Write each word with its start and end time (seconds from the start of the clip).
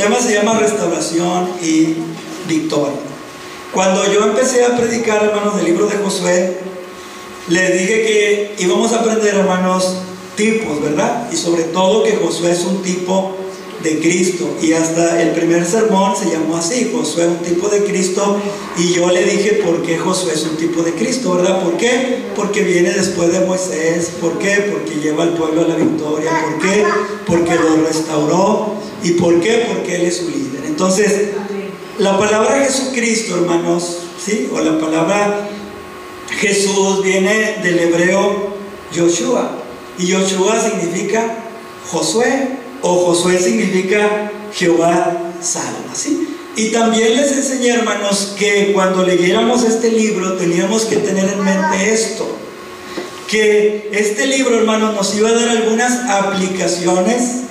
Tema 0.00 0.18
se 0.18 0.32
llama 0.32 0.58
restauración 0.58 1.50
y 1.60 1.94
victoria. 2.48 2.96
Cuando 3.70 4.10
yo 4.10 4.24
empecé 4.24 4.64
a 4.64 4.74
predicar, 4.74 5.22
hermanos, 5.22 5.56
del 5.56 5.66
libro 5.66 5.86
de 5.88 5.98
Josué, 5.98 6.56
les 7.48 7.72
dije 7.74 8.02
que 8.06 8.54
íbamos 8.60 8.94
a 8.94 9.00
aprender, 9.00 9.34
hermanos, 9.34 9.96
tipos, 10.36 10.80
¿verdad? 10.80 11.28
Y 11.30 11.36
sobre 11.36 11.64
todo 11.64 12.02
que 12.02 12.16
Josué 12.16 12.52
es 12.52 12.64
un 12.64 12.80
tipo 12.80 13.36
de 13.82 13.98
Cristo. 13.98 14.48
Y 14.62 14.72
hasta 14.72 15.20
el 15.20 15.32
primer 15.32 15.66
sermón 15.66 16.14
se 16.16 16.30
llamó 16.30 16.56
así, 16.56 16.90
Josué 16.94 17.28
un 17.28 17.42
tipo 17.42 17.68
de 17.68 17.84
Cristo. 17.84 18.40
Y 18.78 18.94
yo 18.94 19.10
le 19.10 19.22
dije 19.22 19.60
por 19.62 19.82
qué 19.82 19.98
Josué 19.98 20.32
es 20.32 20.44
un 20.44 20.56
tipo 20.56 20.82
de 20.82 20.94
Cristo, 20.94 21.34
¿verdad? 21.34 21.62
¿Por 21.62 21.76
qué? 21.76 22.30
Porque 22.34 22.62
viene 22.62 22.90
después 22.90 23.34
de 23.34 23.40
Moisés. 23.40 24.12
¿Por 24.18 24.38
qué? 24.38 24.70
Porque 24.72 24.98
lleva 24.98 25.24
al 25.24 25.34
pueblo 25.34 25.60
a 25.60 25.68
la 25.68 25.74
victoria. 25.74 26.30
¿Por 26.42 26.62
qué? 26.62 26.84
Porque 27.26 27.54
lo 27.54 27.86
restauró. 27.86 28.79
¿Y 29.02 29.12
por 29.12 29.40
qué? 29.40 29.66
Porque 29.72 29.96
Él 29.96 30.02
es 30.02 30.18
su 30.18 30.28
líder. 30.28 30.64
Entonces, 30.66 31.30
la 31.98 32.18
palabra 32.18 32.64
Jesucristo, 32.64 33.36
hermanos, 33.36 33.98
¿sí? 34.24 34.48
O 34.52 34.60
la 34.60 34.78
palabra 34.78 35.48
Jesús 36.38 37.02
viene 37.02 37.58
del 37.62 37.78
hebreo 37.78 38.54
Yoshua. 38.92 39.58
Y 39.98 40.06
Yoshua 40.06 40.60
significa 40.60 41.44
Josué 41.90 42.48
o 42.82 43.04
Josué 43.06 43.38
significa 43.38 44.30
Jehová 44.54 45.32
salva, 45.40 45.94
¿sí? 45.94 46.36
Y 46.56 46.70
también 46.70 47.16
les 47.16 47.32
enseñé, 47.32 47.68
hermanos, 47.70 48.34
que 48.38 48.72
cuando 48.72 49.04
leyéramos 49.04 49.64
este 49.64 49.90
libro 49.90 50.34
teníamos 50.34 50.84
que 50.84 50.96
tener 50.96 51.28
en 51.28 51.44
mente 51.44 51.92
esto, 51.92 52.26
que 53.28 53.88
este 53.92 54.26
libro, 54.26 54.58
hermanos, 54.58 54.94
nos 54.94 55.14
iba 55.14 55.28
a 55.28 55.32
dar 55.32 55.48
algunas 55.48 56.10
aplicaciones 56.10 57.42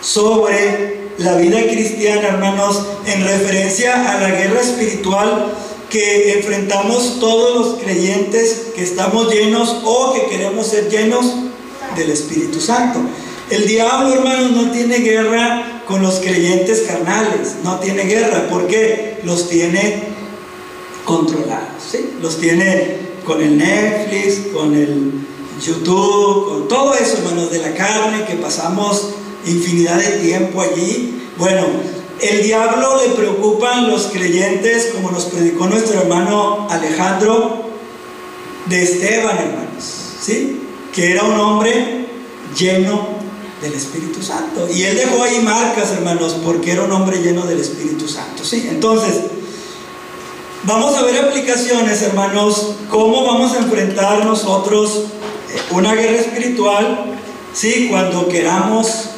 sobre 0.00 1.03
la 1.18 1.36
vida 1.36 1.62
cristiana, 1.62 2.28
hermanos, 2.28 2.82
en 3.06 3.24
referencia 3.24 4.12
a 4.12 4.20
la 4.20 4.30
guerra 4.30 4.60
espiritual 4.60 5.52
que 5.90 6.38
enfrentamos 6.38 7.20
todos 7.20 7.54
los 7.54 7.82
creyentes 7.82 8.72
que 8.74 8.82
estamos 8.82 9.32
llenos 9.32 9.76
o 9.84 10.12
que 10.14 10.26
queremos 10.26 10.66
ser 10.66 10.90
llenos 10.90 11.26
del 11.96 12.10
Espíritu 12.10 12.60
Santo. 12.60 13.00
El 13.50 13.66
diablo, 13.66 14.14
hermanos, 14.14 14.50
no 14.52 14.70
tiene 14.72 14.98
guerra 14.98 15.82
con 15.86 16.02
los 16.02 16.14
creyentes 16.14 16.82
carnales, 16.82 17.56
no 17.62 17.78
tiene 17.78 18.04
guerra, 18.04 18.48
porque 18.50 19.18
los 19.22 19.48
tiene 19.48 20.02
controlados, 21.04 21.82
¿sí? 21.90 22.14
Los 22.20 22.40
tiene 22.40 22.98
con 23.24 23.42
el 23.42 23.58
Netflix, 23.58 24.52
con 24.52 24.74
el 24.74 25.12
YouTube, 25.64 26.48
con 26.48 26.68
todo 26.68 26.94
eso, 26.94 27.18
hermanos, 27.18 27.50
de 27.50 27.58
la 27.58 27.74
carne, 27.74 28.24
que 28.24 28.34
pasamos 28.34 29.10
infinidad 29.46 29.96
de 29.96 30.18
tiempo 30.18 30.60
allí. 30.60 31.22
Bueno, 31.36 31.66
el 32.20 32.42
diablo 32.42 33.00
le 33.02 33.14
preocupan 33.14 33.90
los 33.90 34.06
creyentes, 34.06 34.90
como 34.94 35.10
nos 35.10 35.24
predicó 35.24 35.66
nuestro 35.66 36.00
hermano 36.00 36.66
Alejandro 36.70 37.64
de 38.66 38.82
Esteban, 38.82 39.36
hermanos, 39.36 39.84
¿sí? 40.20 40.60
Que 40.92 41.12
era 41.12 41.24
un 41.24 41.38
hombre 41.38 42.06
lleno 42.56 43.24
del 43.64 43.74
Espíritu 43.74 44.22
Santo. 44.22 44.68
Y 44.72 44.82
él 44.84 44.96
dejó 44.96 45.22
ahí 45.22 45.40
marcas, 45.40 45.90
hermanos, 45.92 46.36
porque 46.44 46.72
era 46.72 46.82
un 46.82 46.92
hombre 46.92 47.18
lleno 47.18 47.46
del 47.46 47.60
Espíritu 47.60 48.06
Santo. 48.08 48.44
¿sí? 48.44 48.66
Entonces, 48.70 49.22
vamos 50.64 50.94
a 50.94 51.02
ver 51.02 51.24
aplicaciones, 51.24 52.02
hermanos, 52.02 52.74
cómo 52.90 53.24
vamos 53.24 53.54
a 53.54 53.58
enfrentar 53.58 54.24
nosotros 54.24 55.04
eh, 55.50 55.60
una 55.70 55.94
guerra 55.94 56.20
espiritual, 56.20 57.18
¿sí? 57.52 57.88
Cuando 57.90 58.28
queramos 58.28 59.10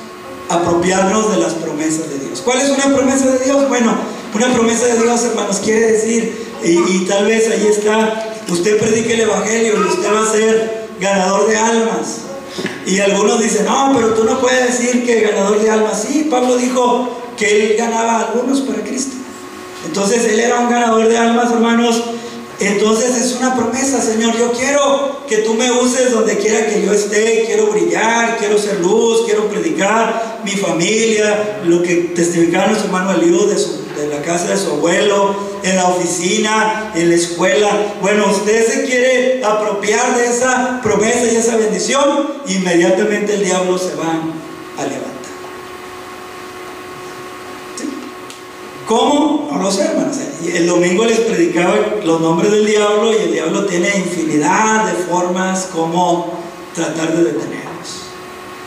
apropiarnos 0.49 1.31
de 1.33 1.39
las 1.39 1.55
promesas 1.55 2.11
de 2.11 2.19
Dios. 2.19 2.41
¿Cuál 2.45 2.61
es 2.61 2.71
una 2.71 2.95
promesa 2.95 3.27
de 3.27 3.45
Dios? 3.45 3.69
Bueno, 3.69 3.95
una 4.35 4.53
promesa 4.53 4.87
de 4.87 5.03
Dios, 5.03 5.25
hermanos, 5.25 5.61
quiere 5.65 5.93
decir, 5.93 6.47
y, 6.63 7.05
tal 7.07 7.27
vez 7.27 7.49
ahí 7.51 7.67
está, 7.67 8.37
usted 8.49 8.79
predique 8.79 9.15
el 9.15 9.21
Evangelio 9.21 9.75
y 9.77 9.89
usted 9.89 10.13
va 10.13 10.23
a 10.23 10.33
ser 10.33 10.89
ganador 11.01 11.49
de 11.49 11.57
almas. 11.57 12.19
Y 12.87 13.01
algunos 13.01 13.41
dicen, 13.41 13.67
no, 13.67 13.93
pero 13.95 14.15
tú 14.15 14.25
no 14.25 14.41
puedes 14.41 14.79
decir 14.79 15.05
que 15.05 15.21
ganador 15.21 15.61
de 15.61 15.71
almas. 15.71 16.05
Sí, 16.07 16.29
Pablo 16.31 16.57
dijo 16.57 17.09
que 17.37 17.73
él 17.73 17.77
ganaba 17.77 18.17
a 18.17 18.21
algunos 18.29 18.61
para 18.61 18.83
Cristo. 18.83 19.17
Entonces 19.87 20.25
él 20.25 20.41
era 20.41 20.61
un 20.61 20.71
ganador 20.71 21.09
de 21.09 21.19
almas, 21.19 21.53
hermanos. 21.53 22.03
Entonces 22.59 23.15
es 23.17 23.35
una 23.35 23.55
promesa, 23.55 24.01
Señor. 24.01 24.37
Yo 24.39 24.53
quiero 24.53 25.21
que 25.29 25.39
tú 25.39 25.55
me 25.55 25.71
uses 25.71 26.13
donde 26.13 26.39
quiera 26.39 26.67
que 26.67 26.83
yo 26.83 26.93
esté. 26.93 27.45
Quiero 27.47 27.67
brillar, 27.67 28.39
quiero 28.39 28.59
ser 28.59 28.81
luz, 28.81 29.27
quiero 29.27 29.49
predicar 29.49 30.41
mi 30.45 30.53
familia, 30.53 31.61
lo 31.65 31.83
que 31.83 32.13
testificaba 32.15 32.69
nuestro 32.69 32.87
hermano 32.87 33.13
Eliud 33.13 33.51
de, 33.51 33.59
su, 33.59 33.85
de 33.97 34.09
la 34.09 34.23
casa 34.23 34.49
de 34.49 34.57
su 34.57 34.71
abuelo, 34.71 35.35
en 35.63 35.77
la 35.77 35.89
oficina, 35.89 36.93
en 36.95 37.11
la 37.11 37.17
escuela. 37.17 37.95
Bueno, 38.01 38.31
usted 38.31 38.67
se 38.67 38.85
quiere 38.85 39.45
apropiar 39.45 40.17
de 40.17 40.27
esa 40.27 40.81
promesa 40.83 41.31
y 41.31 41.37
esa 41.37 41.57
bendición, 41.57 42.29
inmediatamente 42.47 43.35
el 43.35 43.45
diablo 43.45 43.77
se 43.77 43.95
va 43.97 44.23
a 44.79 44.83
levantar. 44.85 45.16
¿Cómo? 48.87 49.49
No 49.51 49.63
lo 49.63 49.73
sé, 49.73 49.83
hermanos. 49.83 50.17
El 50.45 50.67
domingo 50.67 51.05
les 51.05 51.21
predicaba 51.21 51.75
los 52.05 52.21
nombres 52.21 52.53
del 52.53 52.67
diablo 52.67 53.13
y 53.13 53.17
el 53.17 53.33
diablo 53.33 53.67
tiene 53.67 53.89
infinidad 53.97 54.87
de 54.87 54.93
formas 55.05 55.69
como 55.73 56.33
tratar 56.75 57.17
de 57.17 57.25
detenernos. 57.25 58.05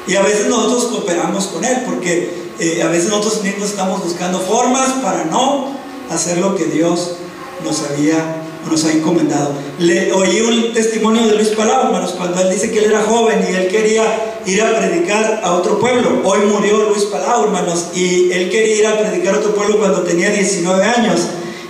Y 0.07 0.15
a 0.15 0.21
veces 0.21 0.47
nosotros 0.47 0.85
cooperamos 0.85 1.47
con 1.47 1.63
él 1.63 1.83
porque 1.85 2.49
eh, 2.59 2.83
a 2.83 2.87
veces 2.87 3.09
nosotros 3.09 3.43
mismos 3.43 3.69
estamos 3.69 4.03
buscando 4.03 4.39
formas 4.41 4.89
para 5.01 5.23
no 5.25 5.67
hacer 6.09 6.39
lo 6.39 6.55
que 6.55 6.65
Dios 6.65 7.15
nos 7.63 7.83
había 7.83 8.43
nos 8.69 8.85
ha 8.85 8.91
encomendado. 8.91 9.53
Le 9.79 10.11
oí 10.11 10.41
un 10.41 10.73
testimonio 10.73 11.25
de 11.25 11.35
Luis 11.35 11.49
Palau, 11.49 11.87
hermanos, 11.87 12.11
cuando 12.11 12.41
él 12.41 12.49
dice 12.51 12.71
que 12.71 12.79
él 12.79 12.85
era 12.85 13.03
joven 13.03 13.45
y 13.49 13.55
él 13.55 13.67
quería 13.67 14.28
ir 14.45 14.61
a 14.61 14.77
predicar 14.77 15.41
a 15.43 15.53
otro 15.53 15.79
pueblo. 15.79 16.21
Hoy 16.23 16.39
murió 16.45 16.89
Luis 16.89 17.05
Palau, 17.05 17.45
hermanos, 17.45 17.87
y 17.93 18.31
él 18.31 18.49
quería 18.49 18.75
ir 18.75 18.87
a 18.87 18.99
predicar 18.99 19.35
a 19.35 19.37
otro 19.39 19.55
pueblo 19.55 19.77
cuando 19.77 20.03
tenía 20.03 20.29
19 20.29 20.83
años. 20.83 21.21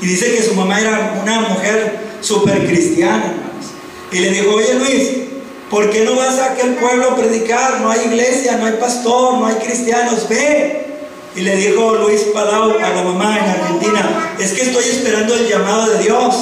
Y 0.02 0.06
dice 0.06 0.34
que 0.34 0.44
su 0.44 0.54
mamá 0.54 0.80
era 0.80 1.20
una 1.22 1.42
mujer 1.42 2.00
súper 2.22 2.66
cristiana, 2.68 3.26
hermanos. 3.26 3.66
Y 4.12 4.20
le 4.20 4.32
dijo, 4.32 4.56
oye 4.56 4.74
Luis, 4.76 5.10
¿por 5.70 5.90
qué 5.90 6.04
no 6.04 6.16
vas 6.16 6.40
a 6.40 6.54
aquel 6.54 6.76
pueblo 6.76 7.12
a 7.12 7.16
predicar? 7.16 7.82
No 7.82 7.92
hay 7.92 8.06
iglesia, 8.06 8.58
no 8.58 8.66
hay 8.66 8.74
pastor, 8.74 9.40
no 9.40 9.46
hay 9.46 9.56
cristianos, 9.56 10.28
ve. 10.30 10.86
Y 11.36 11.42
le 11.42 11.56
dijo 11.56 11.96
Luis 11.96 12.22
Palau 12.34 12.72
a 12.72 12.90
la 12.90 13.04
mamá 13.04 13.38
en 13.38 13.46
Argentina, 13.46 14.36
es 14.40 14.54
que 14.54 14.64
estoy 14.64 14.84
esperando 14.86 15.36
el 15.36 15.48
llamado 15.48 15.92
de 15.92 16.04
Dios. 16.04 16.36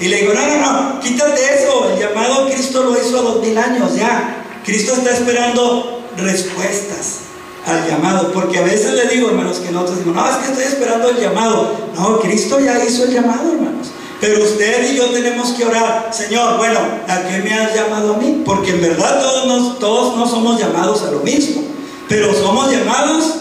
Y 0.00 0.08
le 0.08 0.22
digo, 0.22 0.34
no, 0.34 0.46
no, 0.46 0.58
no, 0.58 1.00
quítate 1.00 1.40
eso, 1.54 1.90
el 1.90 2.00
llamado 2.00 2.48
Cristo 2.50 2.82
lo 2.82 3.00
hizo 3.00 3.18
a 3.18 3.22
dos 3.22 3.40
mil 3.40 3.56
años 3.56 3.94
ya. 3.94 4.43
Cristo 4.64 4.94
está 4.94 5.10
esperando 5.12 6.02
respuestas 6.16 7.20
al 7.66 7.88
llamado, 7.88 8.32
porque 8.32 8.58
a 8.58 8.62
veces 8.62 8.92
le 8.92 9.06
digo, 9.06 9.28
hermanos, 9.28 9.58
que 9.58 9.70
nosotros 9.70 9.98
decimos, 9.98 10.16
no, 10.16 10.30
es 10.30 10.36
que 10.36 10.52
estoy 10.52 10.64
esperando 10.64 11.10
el 11.10 11.20
llamado. 11.20 11.72
No, 11.96 12.20
Cristo 12.20 12.60
ya 12.60 12.82
hizo 12.84 13.04
el 13.04 13.12
llamado, 13.12 13.52
hermanos. 13.52 13.88
Pero 14.20 14.42
usted 14.42 14.90
y 14.90 14.96
yo 14.96 15.06
tenemos 15.06 15.50
que 15.50 15.64
orar, 15.64 16.10
Señor, 16.12 16.56
bueno, 16.56 16.78
¿a 17.08 17.22
qué 17.22 17.38
me 17.38 17.52
has 17.52 17.74
llamado 17.74 18.14
a 18.14 18.18
mí? 18.18 18.42
Porque 18.44 18.70
en 18.70 18.80
verdad 18.80 19.20
todos, 19.20 19.78
todos 19.78 20.16
no 20.16 20.26
somos 20.26 20.58
llamados 20.58 21.02
a 21.02 21.10
lo 21.10 21.20
mismo, 21.20 21.62
pero 22.08 22.32
somos 22.34 22.70
llamados 22.70 23.34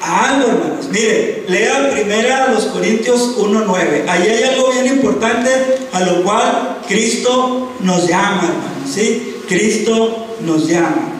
a 0.00 0.30
algo, 0.30 0.48
hermanos. 0.48 0.86
Mire, 0.90 1.44
lea 1.48 1.90
primera 1.90 2.48
los 2.48 2.64
Corintios 2.66 3.36
1.9. 3.36 4.08
Ahí 4.08 4.28
hay 4.28 4.42
algo 4.44 4.70
bien 4.70 4.86
importante 4.86 5.50
a 5.92 6.00
lo 6.00 6.22
cual 6.22 6.78
Cristo 6.86 7.72
nos 7.80 8.06
llama, 8.06 8.42
hermanos. 8.44 8.90
¿sí? 8.94 9.42
Cristo 9.48 10.25
nos 10.40 10.66
llama. 10.66 11.12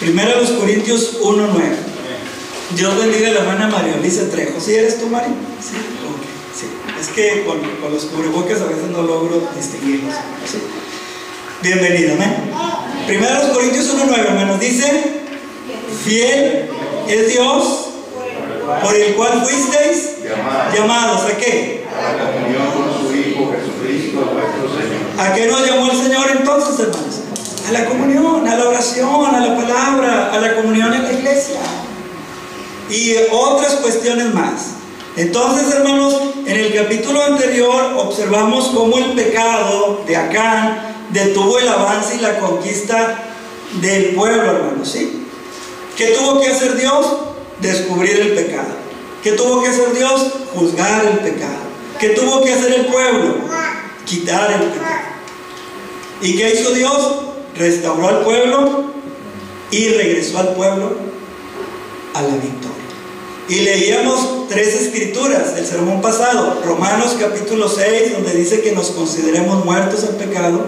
Primera 0.00 0.36
los 0.36 0.50
Corintios 0.50 1.20
1.9. 1.22 1.48
Dios 2.76 2.98
bendiga 2.98 3.28
a 3.28 3.32
la 3.32 3.40
hermana 3.40 3.68
María 3.68 3.94
Elisa 3.96 4.28
Trejo. 4.28 4.60
¿Sí 4.60 4.74
eres 4.74 4.98
tú, 5.00 5.06
María? 5.06 5.28
Sí. 5.60 5.76
sí. 6.58 6.66
Es 7.00 7.08
que 7.08 7.44
con, 7.46 7.60
con, 7.80 7.92
los 7.92 8.04
cubrebocas 8.06 8.60
a 8.60 8.64
veces 8.66 8.90
no 8.90 9.02
logro 9.02 9.48
distinguirlos. 9.56 10.14
¿sí? 10.44 10.58
Bienvenido, 11.62 12.14
amén. 12.14 12.50
Primera 13.06 13.42
los 13.44 13.56
Corintios 13.56 13.86
1.9, 13.94 14.18
hermanos. 14.18 14.60
Dice, 14.60 15.20
fiel 16.04 16.68
es 17.08 17.28
Dios 17.28 17.86
por 18.82 18.94
el 18.94 19.14
cual 19.14 19.44
fuisteis 19.44 20.24
Llamados. 20.24 20.74
llamados. 20.74 21.22
¿A 21.22 21.36
qué? 21.36 21.86
a 21.96 22.12
la 22.12 22.32
comunión 22.32 22.66
con 22.72 23.08
su 23.08 23.14
Hijo 23.16 23.52
Jesucristo 23.52 24.18
nuestro 24.34 24.68
Señor. 24.68 25.20
¿A 25.20 25.34
qué 25.34 25.46
nos 25.46 25.66
llamó 25.66 25.90
el 25.90 25.96
Señor 25.96 26.30
entonces, 26.36 26.80
hermanos? 26.80 27.20
A 27.66 27.72
la 27.72 27.84
comunión, 27.86 28.46
a 28.46 28.56
la 28.56 28.68
oración, 28.68 29.34
a 29.34 29.40
la 29.40 29.56
palabra, 29.56 30.30
a 30.32 30.38
la 30.38 30.56
comunión 30.56 30.94
en 30.94 31.02
la 31.02 31.12
iglesia. 31.12 31.60
Y 32.88 33.14
otras 33.32 33.74
cuestiones 33.76 34.32
más. 34.32 34.74
Entonces, 35.16 35.74
hermanos, 35.74 36.20
en 36.44 36.56
el 36.56 36.74
capítulo 36.74 37.22
anterior 37.24 37.94
observamos 37.96 38.68
cómo 38.68 38.98
el 38.98 39.12
pecado 39.12 40.04
de 40.06 40.16
Acán 40.16 40.78
detuvo 41.10 41.58
el 41.58 41.68
avance 41.68 42.16
y 42.16 42.20
la 42.20 42.38
conquista 42.38 43.24
del 43.80 44.14
pueblo, 44.14 44.50
hermanos, 44.50 44.88
¿sí? 44.88 45.26
¿Qué 45.96 46.08
tuvo 46.08 46.40
que 46.40 46.48
hacer 46.48 46.76
Dios? 46.76 47.06
descubrir 47.60 48.20
el 48.20 48.32
pecado. 48.32 48.74
¿Qué 49.22 49.32
tuvo 49.32 49.62
que 49.62 49.68
hacer 49.68 49.92
Dios? 49.94 50.26
Juzgar 50.54 51.04
el 51.04 51.18
pecado. 51.18 51.66
¿Qué 51.98 52.10
tuvo 52.10 52.42
que 52.44 52.52
hacer 52.52 52.72
el 52.74 52.86
pueblo? 52.86 53.36
Quitar 54.04 54.52
el 54.52 54.68
pecado. 54.70 54.96
¿Y 56.20 56.36
qué 56.36 56.54
hizo 56.54 56.72
Dios? 56.72 57.16
Restauró 57.58 58.08
al 58.08 58.24
pueblo 58.24 58.84
y 59.70 59.88
regresó 59.88 60.38
al 60.38 60.54
pueblo 60.54 60.96
a 62.14 62.22
la 62.22 62.34
victoria. 62.34 62.76
Y 63.48 63.60
leíamos 63.60 64.48
tres 64.48 64.74
escrituras 64.74 65.54
del 65.54 65.64
sermón 65.64 66.02
pasado, 66.02 66.60
Romanos 66.64 67.16
capítulo 67.18 67.68
6, 67.68 68.14
donde 68.14 68.32
dice 68.34 68.60
que 68.60 68.72
nos 68.72 68.90
consideremos 68.90 69.64
muertos 69.64 70.02
al 70.04 70.16
pecado. 70.16 70.66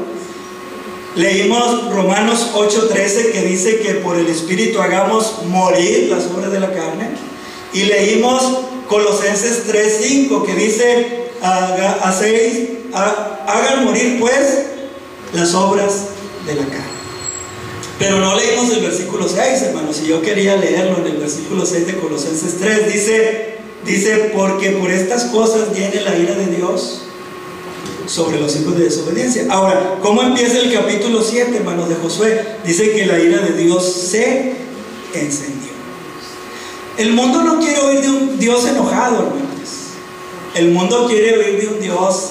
Leímos 1.17 1.93
Romanos 1.93 2.51
8:13 2.55 3.33
que 3.33 3.43
dice 3.43 3.81
que 3.81 3.95
por 3.95 4.17
el 4.17 4.29
Espíritu 4.29 4.81
hagamos 4.81 5.43
morir 5.47 6.09
las 6.09 6.27
obras 6.27 6.53
de 6.53 6.61
la 6.61 6.73
carne. 6.73 7.11
Y 7.73 7.85
leímos 7.85 8.43
Colosenses 8.89 9.67
3:5 9.67 10.45
que 10.45 10.55
dice, 10.55 11.31
a, 11.43 12.15
6, 12.17 12.69
hagan 12.95 13.85
morir 13.85 14.19
pues 14.21 14.67
las 15.33 15.55
obras 15.55 16.11
la. 16.55 16.65
Pero 17.99 18.21
no 18.21 18.37
leímos 18.37 18.71
el 18.71 18.81
versículo 18.81 19.29
6, 19.29 19.63
hermanos, 19.63 20.01
y 20.05 20.07
yo 20.07 20.23
quería 20.23 20.57
leerlo 20.57 20.99
en 20.99 21.07
el 21.07 21.17
versículo 21.17 21.67
6 21.67 21.87
de 21.87 21.97
Colosenses 21.97 22.59
3. 22.61 22.93
Dice, 22.93 23.57
dice, 23.85 24.31
porque 24.35 24.71
por 24.71 24.91
estas 24.91 25.25
cosas 25.27 25.75
viene 25.75 26.01
la 26.03 26.17
ira 26.17 26.35
de 26.35 26.47
Dios 26.47 27.03
sobre 28.07 28.41
los 28.41 28.55
hijos 28.57 28.79
de 28.79 28.85
desobediencia. 28.85 29.47
Ahora, 29.51 29.97
¿cómo 30.01 30.23
empieza 30.23 30.59
el 30.59 30.73
capítulo 30.73 31.23
7, 31.23 31.57
hermanos, 31.57 31.89
de 31.89 31.97
Josué? 31.97 32.47
Dice 32.65 32.93
que 32.93 33.05
la 33.07 33.19
ira 33.19 33.41
de 33.41 33.53
Dios 33.53 33.85
se 33.85 34.55
encendió. 35.13 35.73
El 36.99 37.13
mundo 37.13 37.43
no 37.43 37.59
quiere 37.59 37.81
oír 37.81 38.01
de 38.01 38.11
un 38.11 38.39
Dios 38.39 38.65
enojado, 38.67 39.27
hermanos. 39.27 39.49
El 40.55 40.71
mundo 40.71 41.07
quiere 41.09 41.37
oír 41.37 41.61
de 41.61 41.69
un 41.69 41.81
Dios 41.81 42.31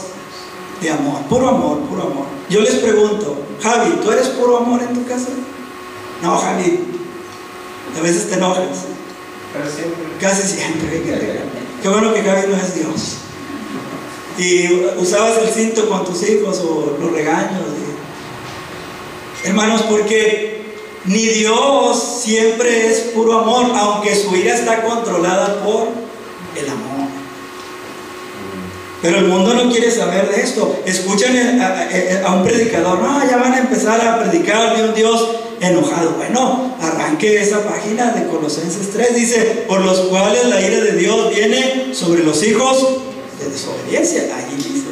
de 0.81 0.89
amor, 0.91 1.21
puro 1.29 1.49
amor, 1.49 1.79
puro 1.81 2.03
amor. 2.03 2.25
Yo 2.49 2.61
les 2.61 2.75
pregunto, 2.75 3.46
Javi, 3.61 3.91
¿tú 4.03 4.11
eres 4.11 4.27
puro 4.29 4.57
amor 4.57 4.81
en 4.81 4.93
tu 4.93 5.05
casa? 5.05 5.29
No, 6.21 6.37
Javi, 6.37 6.79
a 7.97 8.01
veces 8.01 8.29
te 8.29 8.35
enojas. 8.35 8.85
Casi 9.53 9.75
siempre. 9.75 10.05
Casi 10.19 10.47
siempre. 10.47 11.41
Qué 11.81 11.89
bueno 11.89 12.13
que 12.13 12.21
Javi 12.21 12.47
no 12.47 12.57
es 12.57 12.75
Dios. 12.75 13.17
Y 14.37 15.01
usabas 15.01 15.37
el 15.39 15.49
cinto 15.49 15.89
con 15.89 16.05
tus 16.05 16.21
hijos 16.29 16.59
o 16.59 16.97
los 16.99 17.11
regaños. 17.11 17.63
Hermanos, 19.43 19.83
porque 19.83 20.57
ni 21.05 21.25
Dios 21.25 22.21
siempre 22.23 22.91
es 22.91 22.99
puro 23.13 23.39
amor, 23.39 23.71
aunque 23.75 24.15
su 24.15 24.35
ira 24.35 24.53
está 24.53 24.83
controlada 24.83 25.63
por 25.63 25.87
el 26.55 26.69
amor. 26.69 27.06
Pero 29.01 29.19
el 29.19 29.25
mundo 29.25 29.53
no 29.53 29.71
quiere 29.71 29.91
saber 29.91 30.29
de 30.29 30.41
esto. 30.41 30.81
Escuchan 30.85 31.61
a, 31.61 32.33
un 32.33 32.43
predicador, 32.43 32.99
no, 32.99 33.29
ya 33.29 33.37
van 33.37 33.53
a 33.53 33.59
empezar 33.59 34.01
a 34.01 34.19
predicar 34.19 34.75
de 34.75 34.83
un 34.89 34.95
Dios 34.95 35.27
enojado. 35.61 36.11
Bueno, 36.17 36.75
arranque 36.81 37.41
esa 37.41 37.63
página 37.63 38.11
de 38.11 38.27
Colosenses 38.27 38.91
3, 38.93 39.15
dice, 39.15 39.65
por 39.67 39.81
los 39.81 39.99
cuales 40.01 40.45
la 40.45 40.61
ira 40.61 40.79
de 40.79 40.93
Dios 40.93 41.29
viene 41.33 41.93
sobre 41.93 42.23
los 42.23 42.43
hijos 42.43 42.87
de 43.39 43.49
desobediencia. 43.49 44.23
Allí 44.35 44.55
dice. 44.55 44.87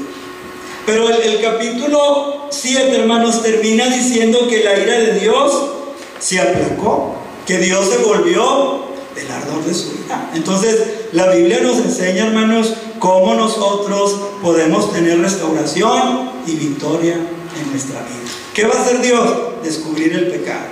Pero 0.86 1.10
el, 1.10 1.42
capítulo 1.42 2.48
7, 2.52 2.96
hermanos, 2.96 3.42
termina 3.42 3.88
diciendo 3.88 4.48
que 4.48 4.64
la 4.64 4.78
ira 4.78 5.00
de 5.00 5.20
Dios 5.20 5.72
se 6.20 6.40
aplacó, 6.40 7.16
que 7.48 7.58
Dios 7.58 7.90
se 7.90 7.98
volvió 7.98 8.86
del 9.16 9.32
ardor 9.32 9.66
de 9.66 9.74
su 9.74 9.94
ira. 10.06 10.30
Entonces, 10.36 10.80
la 11.12 11.32
Biblia 11.32 11.62
nos 11.62 11.78
enseña, 11.78 12.28
hermanos, 12.28 12.76
cómo 13.00 13.36
nosotros 13.36 14.16
podemos 14.42 14.92
tener 14.92 15.20
restauración 15.20 16.32
y 16.48 16.56
victoria 16.56 17.16
en 17.16 17.72
nuestra 17.72 18.02
vida. 18.02 18.32
¿Qué 18.54 18.66
va 18.66 18.76
a 18.76 18.82
hacer 18.82 19.02
Dios? 19.02 19.30
Descubrir 19.64 20.14
el 20.14 20.28
pecado. 20.28 20.66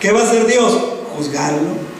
¿Qué 0.00 0.12
va 0.12 0.20
a 0.20 0.24
hacer 0.24 0.46
Dios? 0.46 0.72
Juzgarlo. 1.16 1.94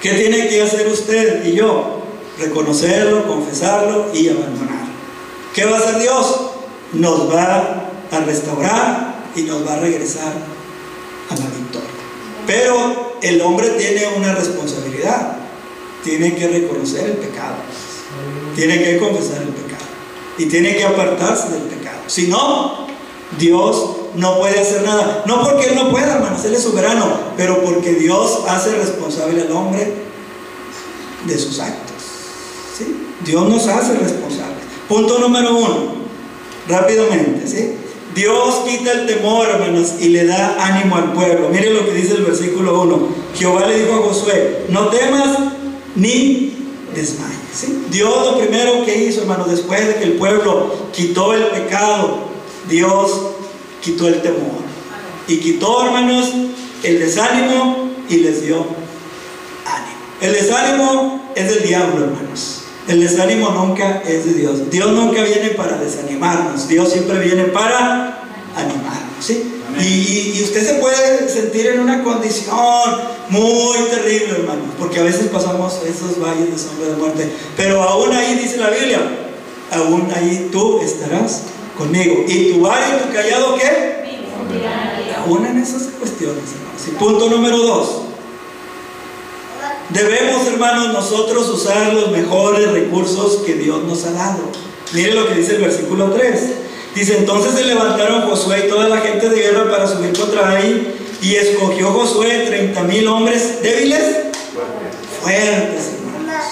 ¿Qué 0.00 0.10
tiene 0.12 0.48
que 0.48 0.62
hacer 0.62 0.86
usted 0.88 1.44
y 1.44 1.54
yo? 1.54 2.02
Reconocerlo, 2.38 3.26
confesarlo 3.26 4.14
y 4.14 4.28
abandonarlo. 4.28 4.88
¿Qué 5.54 5.64
va 5.64 5.76
a 5.76 5.80
hacer 5.80 5.98
Dios? 5.98 6.50
Nos 6.92 7.32
va 7.32 7.90
a 8.10 8.20
restaurar 8.20 9.24
y 9.34 9.42
nos 9.42 9.66
va 9.66 9.74
a 9.74 9.80
regresar 9.80 10.32
a 11.30 11.34
la 11.34 11.46
victoria. 11.46 11.88
Pero 12.46 13.18
el 13.20 13.40
hombre 13.42 13.70
tiene 13.70 14.08
una 14.16 14.34
responsabilidad. 14.34 15.36
Tiene 16.04 16.34
que 16.34 16.48
reconocer 16.48 17.10
el 17.10 17.16
pecado. 17.16 17.56
Tiene 18.54 18.82
que 18.82 18.98
confesar 18.98 19.42
el 19.42 19.48
pecado. 19.48 19.84
Y 20.38 20.46
tiene 20.46 20.76
que 20.76 20.84
apartarse 20.84 21.50
del 21.50 21.62
pecado. 21.62 21.98
Si 22.06 22.28
no, 22.28 22.86
Dios 23.38 23.96
no 24.14 24.38
puede 24.38 24.60
hacer 24.60 24.82
nada. 24.82 25.24
No 25.26 25.42
porque 25.42 25.66
Él 25.66 25.74
no 25.74 25.90
pueda, 25.90 26.14
hermanos, 26.14 26.44
Él 26.44 26.54
es 26.54 26.62
soberano, 26.62 27.18
pero 27.36 27.62
porque 27.62 27.94
Dios 27.94 28.40
hace 28.48 28.76
responsable 28.76 29.42
al 29.42 29.52
hombre 29.52 29.92
de 31.26 31.38
sus 31.38 31.60
actos. 31.60 31.96
¿sí? 32.76 32.96
Dios 33.24 33.48
nos 33.48 33.66
hace 33.66 33.94
responsables. 33.94 34.58
Punto 34.88 35.18
número 35.18 35.56
uno, 35.56 35.94
rápidamente, 36.68 37.46
¿sí? 37.46 37.74
Dios 38.14 38.62
quita 38.66 38.92
el 38.92 39.06
temor, 39.06 39.48
hermanos, 39.48 39.94
y 40.00 40.08
le 40.08 40.26
da 40.26 40.56
ánimo 40.58 40.96
al 40.96 41.12
pueblo. 41.12 41.50
Miren 41.50 41.74
lo 41.74 41.84
que 41.84 41.92
dice 41.92 42.14
el 42.14 42.24
versículo 42.24 42.82
1. 42.82 43.08
Jehová 43.36 43.66
le 43.66 43.84
dijo 43.84 43.94
a 43.94 44.08
Josué, 44.08 44.64
no 44.70 44.88
temas 44.88 45.38
ni 45.94 46.52
desmayes. 46.94 47.37
Dios 47.90 48.24
lo 48.24 48.38
primero 48.38 48.84
que 48.84 49.04
hizo, 49.04 49.22
hermanos, 49.22 49.50
después 49.50 49.86
de 49.86 49.94
que 49.96 50.04
el 50.04 50.12
pueblo 50.12 50.74
quitó 50.92 51.34
el 51.34 51.44
pecado, 51.46 52.18
Dios 52.68 53.10
quitó 53.82 54.08
el 54.08 54.20
temor. 54.22 54.68
Y 55.26 55.38
quitó, 55.38 55.84
hermanos, 55.84 56.32
el 56.82 56.98
desánimo 56.98 57.90
y 58.08 58.18
les 58.18 58.42
dio 58.42 58.66
ánimo. 59.66 59.98
El 60.20 60.32
desánimo 60.32 61.32
es 61.34 61.48
del 61.54 61.62
diablo, 61.66 62.04
hermanos. 62.04 62.62
El 62.86 63.00
desánimo 63.00 63.50
nunca 63.50 64.02
es 64.06 64.24
de 64.24 64.34
Dios. 64.34 64.70
Dios 64.70 64.90
nunca 64.92 65.22
viene 65.22 65.50
para 65.50 65.76
desanimarnos. 65.76 66.68
Dios 66.68 66.90
siempre 66.90 67.18
viene 67.18 67.44
para 67.44 68.22
animarnos. 68.56 69.24
¿sí? 69.24 69.57
Y, 69.80 70.42
usted 70.42 70.66
se 70.66 70.74
puede 70.74 71.28
sentir 71.28 71.66
en 71.66 71.80
una 71.80 72.02
condición 72.02 72.56
muy 73.28 73.78
terrible, 73.90 74.38
hermano, 74.38 74.62
porque 74.78 75.00
a 75.00 75.02
veces 75.02 75.28
pasamos 75.28 75.80
esos 75.86 76.20
valles 76.20 76.50
de 76.50 76.58
sombra 76.58 76.88
de 76.88 76.96
muerte. 76.96 77.32
Pero 77.56 77.82
aún 77.82 78.12
ahí 78.12 78.36
dice 78.36 78.56
la 78.56 78.70
Biblia, 78.70 79.00
aún 79.72 80.08
ahí 80.14 80.48
tú 80.50 80.80
estarás 80.80 81.42
conmigo. 81.76 82.24
¿Y 82.26 82.52
tu 82.52 82.60
vara 82.60 82.96
y 82.96 83.06
tu 83.06 83.12
callado 83.12 83.56
qué? 83.56 83.98
Aún 85.18 85.46
en 85.46 85.58
esas 85.58 85.82
cuestiones, 85.98 86.44
hermanos. 86.54 86.82
Y 86.88 86.90
punto 86.92 87.28
número 87.28 87.58
dos. 87.58 88.02
Debemos, 89.90 90.46
hermanos, 90.46 90.92
nosotros 90.92 91.48
usar 91.48 91.94
los 91.94 92.10
mejores 92.10 92.70
recursos 92.72 93.38
que 93.46 93.54
Dios 93.54 93.84
nos 93.84 94.04
ha 94.04 94.12
dado. 94.12 94.40
Mire 94.92 95.14
lo 95.14 95.26
que 95.28 95.34
dice 95.34 95.56
el 95.56 95.62
versículo 95.62 96.10
3. 96.10 96.50
Dice, 96.98 97.16
entonces 97.16 97.54
se 97.54 97.64
levantaron 97.64 98.22
Josué 98.22 98.64
y 98.66 98.68
toda 98.68 98.88
la 98.88 98.98
gente 98.98 99.28
de 99.28 99.36
guerra 99.36 99.70
para 99.70 99.86
subir 99.86 100.18
contra 100.18 100.50
ahí 100.50 100.96
y 101.22 101.36
escogió 101.36 101.92
Josué 101.92 102.46
30 102.48 102.82
mil 102.82 103.06
hombres 103.06 103.62
débiles, 103.62 104.02
fuertes, 105.22 105.92
hermanos. 105.94 106.44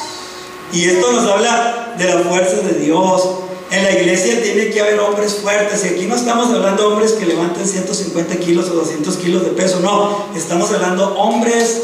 Y 0.72 0.84
esto 0.84 1.10
nos 1.10 1.28
habla 1.28 1.94
de 1.98 2.04
la 2.04 2.18
fuerza 2.20 2.58
de 2.58 2.78
Dios. 2.78 3.28
En 3.72 3.82
la 3.82 3.90
iglesia 3.90 4.40
tiene 4.40 4.70
que 4.70 4.80
haber 4.80 5.00
hombres 5.00 5.34
fuertes. 5.42 5.84
Y 5.84 5.88
aquí 5.88 6.06
no 6.06 6.14
estamos 6.14 6.54
hablando 6.54 6.80
de 6.80 6.88
hombres 6.94 7.12
que 7.14 7.26
levanten 7.26 7.66
150 7.66 8.36
kilos 8.36 8.68
o 8.70 8.74
200 8.74 9.16
kilos 9.16 9.42
de 9.42 9.50
peso. 9.50 9.80
No, 9.80 10.28
estamos 10.36 10.70
hablando 10.70 11.12
hombres 11.16 11.82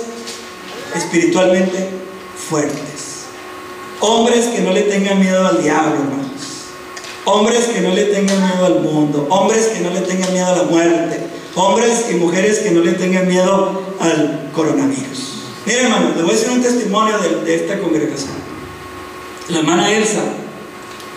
espiritualmente 0.94 1.88
fuertes. 2.48 3.24
Hombres 3.98 4.46
que 4.54 4.60
no 4.60 4.72
le 4.72 4.82
tengan 4.82 5.18
miedo 5.18 5.44
al 5.44 5.60
diablo, 5.60 5.94
hermanos. 5.94 6.31
Hombres 7.24 7.66
que 7.66 7.80
no 7.80 7.94
le 7.94 8.06
tengan 8.06 8.40
miedo 8.40 8.66
al 8.66 8.80
mundo. 8.80 9.26
Hombres 9.30 9.66
que 9.66 9.80
no 9.80 9.90
le 9.90 10.00
tengan 10.00 10.32
miedo 10.32 10.46
a 10.46 10.56
la 10.56 10.62
muerte. 10.64 11.20
Hombres 11.54 12.06
y 12.10 12.14
mujeres 12.14 12.60
que 12.60 12.72
no 12.72 12.80
le 12.80 12.92
tengan 12.92 13.28
miedo 13.28 13.82
al 14.00 14.50
coronavirus. 14.52 15.32
Miren, 15.64 15.84
hermanos, 15.84 16.16
les 16.16 16.24
voy 16.24 16.32
a 16.32 16.34
decir 16.34 16.50
un 16.50 16.62
testimonio 16.62 17.18
de, 17.18 17.54
esta 17.54 17.78
congregación. 17.78 18.32
La 19.48 19.58
hermana 19.60 19.90
Elsa, 19.90 20.22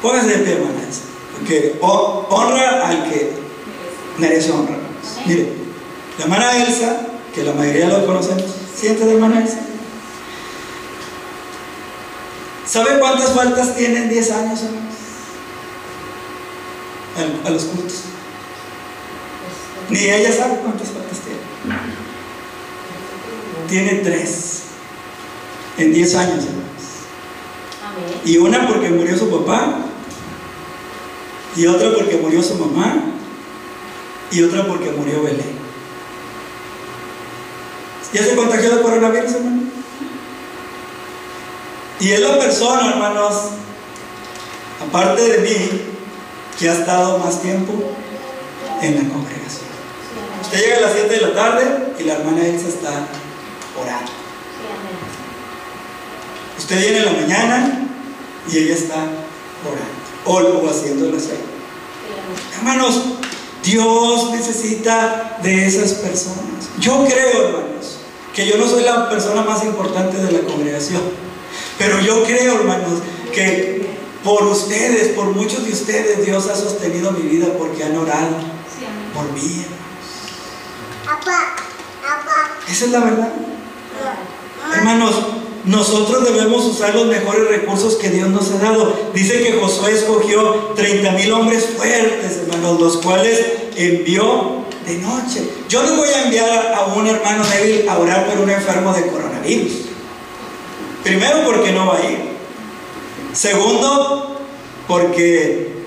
póngase 0.01 0.27
de 0.27 0.37
pie, 0.39 0.53
hermana 0.53 0.83
Elsa, 0.85 1.01
porque 1.35 1.79
honra 1.81 2.87
al 2.87 3.09
que 3.09 3.31
merece 4.17 4.51
honra. 4.51 4.77
Miren, 5.25 5.49
la 6.19 6.25
hermana 6.25 6.63
Elsa, 6.63 7.07
que 7.33 7.43
la 7.43 7.53
mayoría 7.53 7.87
lo 7.87 8.05
conocemos, 8.05 8.43
siente 8.75 9.05
de 9.05 9.13
hermana 9.13 9.41
Elsa. 9.41 9.59
¿Sabe 12.67 12.99
cuántas 12.99 13.29
faltas 13.29 13.75
tienen 13.75 14.09
10 14.09 14.31
años, 14.31 14.59
A, 17.15 17.49
los 17.49 17.63
cultos. 17.63 18.01
Ni 19.89 19.99
ella 19.99 20.31
sabe 20.31 20.59
cuántas 20.59 20.89
faltas 20.89 21.19
tiene. 21.19 21.39
Tiene 23.69 24.01
tres. 24.03 24.61
en 25.77 25.93
10 25.93 26.15
años, 26.15 26.45
hermanos. 26.45 26.65
Y 28.25 28.37
una 28.37 28.67
porque 28.67 28.89
murió 28.89 29.17
su 29.17 29.29
papá, 29.29 29.77
y 31.55 31.67
otra 31.67 31.93
porque 31.93 32.17
murió 32.17 32.41
su 32.43 32.55
mamá, 32.55 32.95
y 34.31 34.43
otra 34.43 34.67
porque 34.67 34.91
murió 34.91 35.23
Belén. 35.23 35.55
¿Ya 38.13 38.23
se 38.23 38.35
contagió 38.35 38.75
de 38.75 38.81
coronavirus, 38.81 39.33
hermano? 39.33 39.63
Y 41.99 42.11
es 42.11 42.19
la 42.19 42.39
persona, 42.39 42.91
hermanos, 42.91 43.33
aparte 44.85 45.21
de 45.21 45.37
mí, 45.39 45.81
que 46.59 46.69
ha 46.69 46.73
estado 46.73 47.19
más 47.19 47.41
tiempo 47.41 47.73
en 48.81 48.95
la 48.95 49.13
congregación. 49.13 49.65
Usted 50.41 50.59
llega 50.59 50.77
a 50.77 50.81
las 50.81 50.93
7 50.93 51.13
de 51.13 51.21
la 51.21 51.33
tarde 51.33 51.63
y 51.99 52.03
la 52.03 52.13
hermana 52.13 52.45
Elsa 52.45 52.67
está 52.67 53.07
orando. 53.81 54.11
Usted 56.57 56.79
viene 56.79 56.97
en 56.99 57.05
la 57.05 57.11
mañana 57.11 57.87
y 58.51 58.57
ella 58.57 58.75
está 58.75 58.95
orando 58.95 60.05
o, 60.25 60.65
o 60.65 60.69
haciendo 60.69 61.11
la 61.11 61.19
cena. 61.19 61.39
Hermanos, 62.57 63.01
Dios 63.63 64.31
necesita 64.31 65.39
de 65.41 65.65
esas 65.65 65.93
personas. 65.93 66.69
Yo 66.79 67.05
creo, 67.05 67.47
hermanos, 67.47 67.97
que 68.33 68.45
yo 68.47 68.57
no 68.57 68.67
soy 68.67 68.83
la 68.83 69.09
persona 69.09 69.41
más 69.41 69.63
importante 69.63 70.17
de 70.17 70.31
la 70.31 70.39
congregación, 70.39 71.01
pero 71.77 71.99
yo 71.99 72.23
creo, 72.23 72.55
hermanos, 72.55 72.99
que 73.33 73.84
por 74.25 74.43
ustedes, 74.47 75.09
por 75.09 75.25
muchos 75.27 75.63
de 75.65 75.71
ustedes, 75.71 76.25
Dios 76.25 76.47
ha 76.47 76.55
sostenido 76.55 77.11
mi 77.11 77.21
vida 77.29 77.47
porque 77.59 77.83
han 77.83 77.95
orado 77.95 78.39
Sí, 78.77 78.85
por 79.13 79.31
mí. 79.31 79.63
hermanos. 81.05 81.45
Esa 82.67 82.85
es 82.85 82.91
la 82.91 82.99
verdad. 83.01 83.29
Hermanos, 84.75 85.15
nosotros 85.65 86.23
debemos 86.25 86.65
usar 86.65 86.95
los 86.95 87.05
mejores 87.05 87.47
recursos 87.49 87.95
que 87.95 88.09
Dios 88.09 88.29
nos 88.29 88.49
ha 88.51 88.57
dado. 88.57 89.11
Dice 89.13 89.43
que 89.43 89.53
Josué 89.59 89.93
escogió 89.93 90.73
30 90.75 91.11
mil 91.11 91.31
hombres 91.31 91.67
fuertes, 91.77 92.37
hermanos, 92.47 92.81
los 92.81 92.97
cuales 92.97 93.45
envió 93.75 94.65
de 94.87 94.97
noche. 94.97 95.47
Yo 95.69 95.83
no 95.83 95.97
voy 95.97 96.09
a 96.09 96.23
enviar 96.23 96.73
a 96.75 96.85
un 96.95 97.05
hermano 97.07 97.43
débil 97.45 97.87
a 97.87 97.99
orar 97.99 98.27
por 98.27 98.39
un 98.39 98.49
enfermo 98.49 98.91
de 98.93 99.05
coronavirus. 99.07 99.73
Primero 101.03 101.43
porque 101.45 101.71
no 101.71 101.85
va 101.85 101.97
a 101.97 102.01
ir. 102.09 102.34
Segundo, 103.35 104.39
porque, 104.87 105.83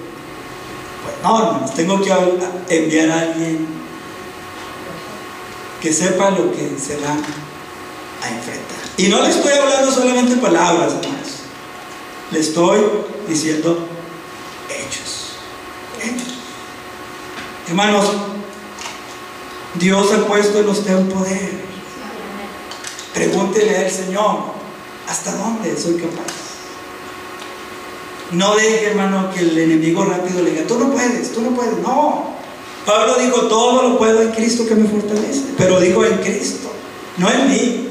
pues 1.03 1.15
no, 1.23 1.39
hermanos, 1.39 1.75
tengo 1.75 2.01
que 2.03 2.13
enviar 2.69 3.11
a 3.11 3.21
alguien 3.21 3.67
que 5.81 5.93
sepa 5.93 6.31
lo 6.31 6.53
que 6.53 6.77
se 6.79 6.99
va 6.99 7.13
a 7.13 8.29
enfrentar. 8.29 8.77
Y 8.99 9.09
no 9.09 9.23
le 9.23 9.31
estoy 9.31 9.53
hablando 9.53 9.91
solamente 9.91 10.37
palabras, 10.37 10.95
hermanos. 11.01 11.29
Le 12.33 12.41
estoy 12.41 12.81
diciendo 13.27 13.89
hechos. 14.69 15.37
Hechos. 16.03 16.35
Hermanos, 17.67 18.07
Dios 19.75 20.13
ha 20.13 20.27
puesto 20.27 20.59
en 20.59 20.69
usted 20.69 20.95
un 20.97 21.09
poder. 21.09 21.67
Pregúntele 23.15 23.79
al 23.79 23.91
Señor, 23.91 24.39
¿hasta 25.09 25.35
dónde 25.35 25.81
soy 25.81 25.95
capaz? 25.95 26.48
No 28.33 28.57
deje, 28.57 28.91
hermano, 28.91 29.31
que 29.35 29.41
el 29.41 29.57
enemigo 29.57 30.05
rápido 30.05 30.43
le 30.43 30.51
diga, 30.51 30.67
tú 30.67 30.79
no 30.79 30.91
puedes, 30.91 31.33
tú 31.33 31.41
no 31.41 31.51
puedes. 31.51 31.79
No. 31.79 32.37
Pablo 32.85 33.17
dijo, 33.19 33.43
todo 33.43 33.83
lo 33.83 33.99
puedo 33.99 34.23
en 34.23 34.31
Cristo 34.33 34.67
que 34.67 34.75
me 34.75 34.89
fortalece. 34.89 35.43
Pero 35.57 35.81
dijo 35.81 36.05
en 36.05 36.19
Cristo, 36.19 36.71
no 37.17 37.31
en 37.31 37.49
mí. 37.49 37.89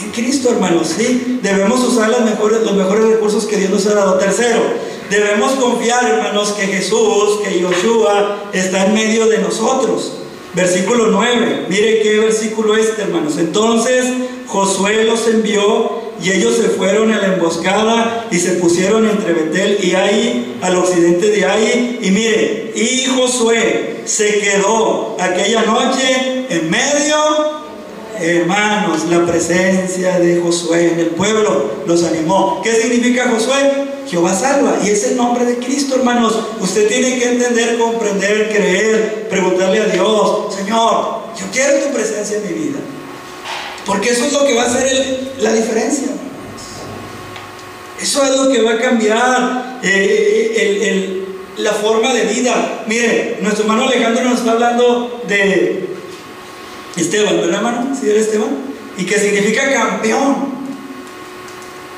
En 0.00 0.10
Cristo, 0.12 0.50
hermanos, 0.50 0.94
sí. 0.96 1.40
Debemos 1.42 1.80
usar 1.80 2.08
mejores, 2.24 2.62
los 2.62 2.74
mejores 2.74 3.04
recursos 3.04 3.44
que 3.46 3.56
Dios 3.56 3.70
nos 3.70 3.86
ha 3.86 3.94
dado. 3.94 4.18
Tercero, 4.18 4.60
debemos 5.10 5.52
confiar, 5.52 6.04
hermanos, 6.04 6.52
que 6.52 6.66
Jesús, 6.66 7.40
que 7.42 7.60
Yoshua 7.60 8.50
está 8.52 8.86
en 8.86 8.94
medio 8.94 9.26
de 9.26 9.38
nosotros. 9.38 10.12
Versículo 10.54 11.08
9. 11.08 11.66
Mire 11.68 12.02
qué 12.02 12.18
versículo 12.18 12.76
este, 12.76 13.02
hermanos. 13.02 13.36
Entonces 13.38 14.06
Josué 14.46 15.04
los 15.04 15.28
envió 15.28 15.97
y 16.22 16.30
ellos 16.30 16.56
se 16.56 16.68
fueron 16.70 17.12
a 17.12 17.18
la 17.18 17.34
emboscada 17.34 18.26
y 18.30 18.38
se 18.38 18.52
pusieron 18.54 19.08
entre 19.08 19.32
Betel 19.32 19.78
y 19.82 19.94
ahí, 19.94 20.58
al 20.62 20.76
occidente 20.76 21.30
de 21.30 21.44
ahí. 21.44 21.98
Y 22.02 22.10
mire, 22.10 22.72
y 22.74 23.06
Josué 23.06 24.02
se 24.04 24.40
quedó 24.40 25.16
aquella 25.20 25.62
noche 25.62 26.46
en 26.50 26.70
medio 26.70 27.58
Hermanos, 28.20 29.04
la 29.10 29.24
presencia 29.24 30.18
de 30.18 30.40
Josué 30.40 30.92
en 30.92 30.98
el 30.98 31.06
pueblo 31.10 31.70
los 31.86 32.02
animó. 32.02 32.60
¿Qué 32.64 32.74
significa 32.74 33.30
Josué? 33.30 33.86
Jehová 34.08 34.34
salva. 34.34 34.78
Y 34.84 34.88
es 34.90 35.04
el 35.04 35.16
nombre 35.16 35.44
de 35.44 35.58
Cristo, 35.58 35.94
hermanos. 35.94 36.36
Usted 36.60 36.88
tiene 36.88 37.16
que 37.16 37.28
entender, 37.28 37.78
comprender, 37.78 38.48
creer, 38.48 39.28
preguntarle 39.30 39.82
a 39.82 39.86
Dios, 39.86 40.52
Señor, 40.52 41.20
yo 41.38 41.46
quiero 41.52 41.78
tu 41.78 41.94
presencia 41.94 42.38
en 42.38 42.46
mi 42.48 42.60
vida. 42.64 42.78
Porque 43.88 44.10
eso 44.10 44.26
es 44.26 44.32
lo 44.34 44.46
que 44.46 44.54
va 44.54 44.62
a 44.62 44.66
hacer 44.66 45.32
la 45.40 45.52
diferencia. 45.52 46.06
Eso 48.00 48.22
es 48.24 48.36
lo 48.36 48.48
que 48.52 48.62
va 48.62 48.74
a 48.74 48.78
cambiar 48.78 49.80
eh, 49.82 50.54
el- 50.56 51.24
la 51.64 51.72
forma 51.72 52.12
de 52.14 52.22
vida. 52.26 52.84
Mire, 52.86 53.38
nuestro 53.40 53.64
hermano 53.64 53.88
Alejandro 53.88 54.22
nos 54.24 54.38
está 54.40 54.52
hablando 54.52 55.22
de 55.26 55.88
Esteban, 56.96 57.36
¿verdad, 57.38 57.56
hermano? 57.56 57.96
¿Sí 58.00 58.08
era 58.08 58.20
Esteban? 58.20 58.50
Y 58.96 59.04
que 59.04 59.18
significa 59.18 59.72
campeón. 59.72 60.58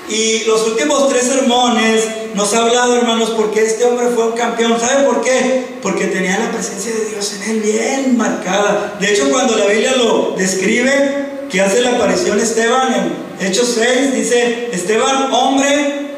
Y 0.09 0.45
los 0.45 0.67
últimos 0.67 1.09
tres 1.09 1.25
sermones 1.25 2.05
nos 2.35 2.53
ha 2.55 2.63
hablado, 2.63 2.97
hermanos, 2.97 3.31
porque 3.37 3.63
este 3.65 3.85
hombre 3.85 4.07
fue 4.15 4.29
un 4.29 4.33
campeón. 4.37 4.79
¿Sabe 4.81 5.05
por 5.05 5.21
qué? 5.23 5.67
Porque 5.83 6.07
tenía 6.07 6.39
la 6.39 6.51
presencia 6.51 6.93
de 6.93 7.11
Dios 7.11 7.35
en 7.35 7.51
él 7.51 7.61
bien 7.61 8.17
marcada. 8.17 8.97
De 9.01 9.13
hecho, 9.13 9.29
cuando 9.31 9.57
la 9.57 9.67
Biblia 9.67 9.95
lo 9.97 10.35
describe, 10.37 11.30
que 11.51 11.61
hace 11.61 11.81
la 11.81 11.97
aparición 11.97 12.39
Esteban 12.39 12.95
en 13.41 13.47
Hechos 13.47 13.75
6, 13.75 14.15
dice, 14.15 14.69
Esteban, 14.73 15.33
hombre 15.33 16.11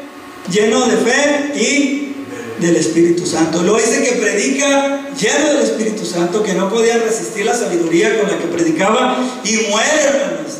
lleno 0.51 0.85
de 0.85 0.97
fe 0.97 1.59
y 1.59 2.15
del 2.59 2.75
Espíritu 2.75 3.25
Santo. 3.25 3.63
Lo 3.63 3.77
dice 3.77 4.03
que 4.03 4.13
predica 4.13 5.01
lleno 5.19 5.53
del 5.53 5.63
Espíritu 5.63 6.05
Santo, 6.05 6.43
que 6.43 6.53
no 6.53 6.69
podía 6.69 6.97
resistir 6.97 7.45
la 7.45 7.55
sabiduría 7.55 8.19
con 8.19 8.29
la 8.29 8.37
que 8.37 8.47
predicaba 8.47 9.17
y 9.43 9.55
muere, 9.69 10.01
hermanos, 10.03 10.53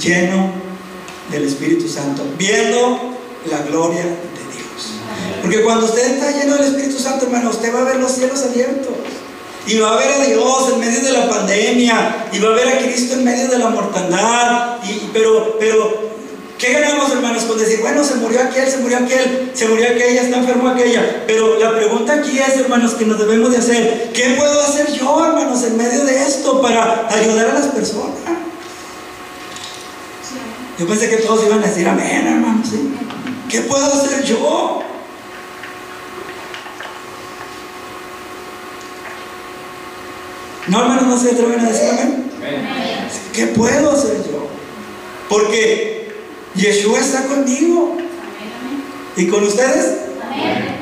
lleno 0.00 0.52
del 1.30 1.44
Espíritu 1.44 1.88
Santo, 1.88 2.24
viendo 2.38 3.16
la 3.50 3.62
gloria 3.62 4.02
de 4.02 4.56
Dios. 4.56 4.92
Porque 5.40 5.62
cuando 5.62 5.86
usted 5.86 6.14
está 6.14 6.30
lleno 6.30 6.56
del 6.56 6.66
Espíritu 6.66 6.98
Santo, 6.98 7.26
hermano, 7.26 7.50
usted 7.50 7.74
va 7.74 7.80
a 7.80 7.84
ver 7.84 7.96
los 7.96 8.12
cielos 8.12 8.42
abiertos. 8.42 8.94
Y 9.66 9.78
va 9.78 9.92
a 9.92 9.96
ver 9.96 10.12
a 10.12 10.24
Dios 10.24 10.72
en 10.72 10.80
medio 10.80 11.00
de 11.00 11.12
la 11.12 11.28
pandemia. 11.28 12.28
Y 12.32 12.38
va 12.38 12.50
a 12.50 12.54
ver 12.54 12.68
a 12.68 12.78
Cristo 12.78 13.14
en 13.14 13.24
medio 13.24 13.48
de 13.48 13.58
la 13.58 13.70
mortandad. 13.70 14.78
Y, 14.84 15.10
pero, 15.12 15.56
pero, 15.58 16.10
¿qué 16.58 16.72
ganamos, 16.72 17.12
hermanos, 17.12 17.44
con 17.44 17.58
decir, 17.58 17.80
bueno, 17.80 18.02
se 18.02 18.16
murió 18.16 18.42
aquel, 18.42 18.68
se 18.68 18.78
murió 18.78 18.98
aquel, 18.98 19.52
se 19.54 19.68
murió 19.68 19.86
aquella, 19.86 20.22
está 20.22 20.38
enfermo 20.38 20.68
aquella? 20.68 21.24
Pero 21.26 21.58
la 21.58 21.76
pregunta 21.76 22.14
aquí 22.14 22.38
es, 22.38 22.58
hermanos, 22.58 22.94
que 22.94 23.06
nos 23.06 23.18
debemos 23.18 23.52
de 23.52 23.58
hacer, 23.58 24.10
¿qué 24.12 24.34
puedo 24.36 24.60
hacer 24.60 24.92
yo, 24.92 25.24
hermanos, 25.24 25.62
en 25.62 25.76
medio 25.76 26.04
de 26.04 26.22
esto 26.22 26.60
para 26.60 27.08
ayudar 27.08 27.50
a 27.50 27.54
las 27.54 27.66
personas? 27.66 28.16
Yo 30.78 30.86
pensé 30.88 31.08
que 31.08 31.18
todos 31.18 31.44
iban 31.46 31.62
a 31.62 31.66
decir 31.66 31.86
amén, 31.86 32.26
hermanos. 32.26 32.68
¿sí? 32.68 32.92
¿Qué 33.48 33.60
puedo 33.60 33.84
hacer 33.84 34.24
yo? 34.24 34.82
No, 40.68 40.80
hermanos, 40.82 41.06
no 41.06 41.18
se 41.18 41.30
atreven 41.32 41.60
a 41.60 41.68
decir 41.70 41.88
amén. 41.90 42.30
¿Qué 43.32 43.46
puedo 43.48 43.92
hacer 43.92 44.16
yo? 44.30 44.46
Porque 45.28 46.12
Yeshua 46.54 47.00
está 47.00 47.24
conmigo 47.26 47.96
y 49.16 49.26
con 49.26 49.42
ustedes 49.44 49.96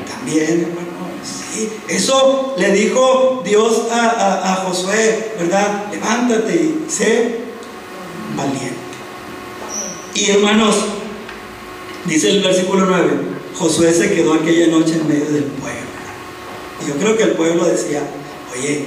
también, 0.09 0.61
hermanos. 0.61 0.91
Sí, 1.53 1.69
eso 1.87 2.55
le 2.57 2.71
dijo 2.71 3.41
Dios 3.45 3.83
a, 3.91 4.07
a- 4.09 4.53
a 4.53 4.55
Josué, 4.65 5.33
¿verdad? 5.39 5.85
Levántate 5.91 6.53
y 6.55 6.85
sé 6.89 7.35
valiente. 8.35 8.75
Y 10.13 10.31
hermanos, 10.31 10.75
dice 12.05 12.29
el 12.31 12.41
versículo 12.43 12.85
9, 12.85 13.09
Josué 13.57 13.93
se 13.93 14.13
quedó 14.13 14.33
aquella 14.33 14.67
noche 14.67 14.93
en 14.95 15.07
medio 15.07 15.25
del 15.25 15.43
pueblo. 15.43 15.79
Y 16.83 16.89
yo 16.89 16.95
creo 16.95 17.17
que 17.17 17.23
el 17.23 17.31
pueblo 17.31 17.65
decía, 17.65 18.01
oye, 18.53 18.85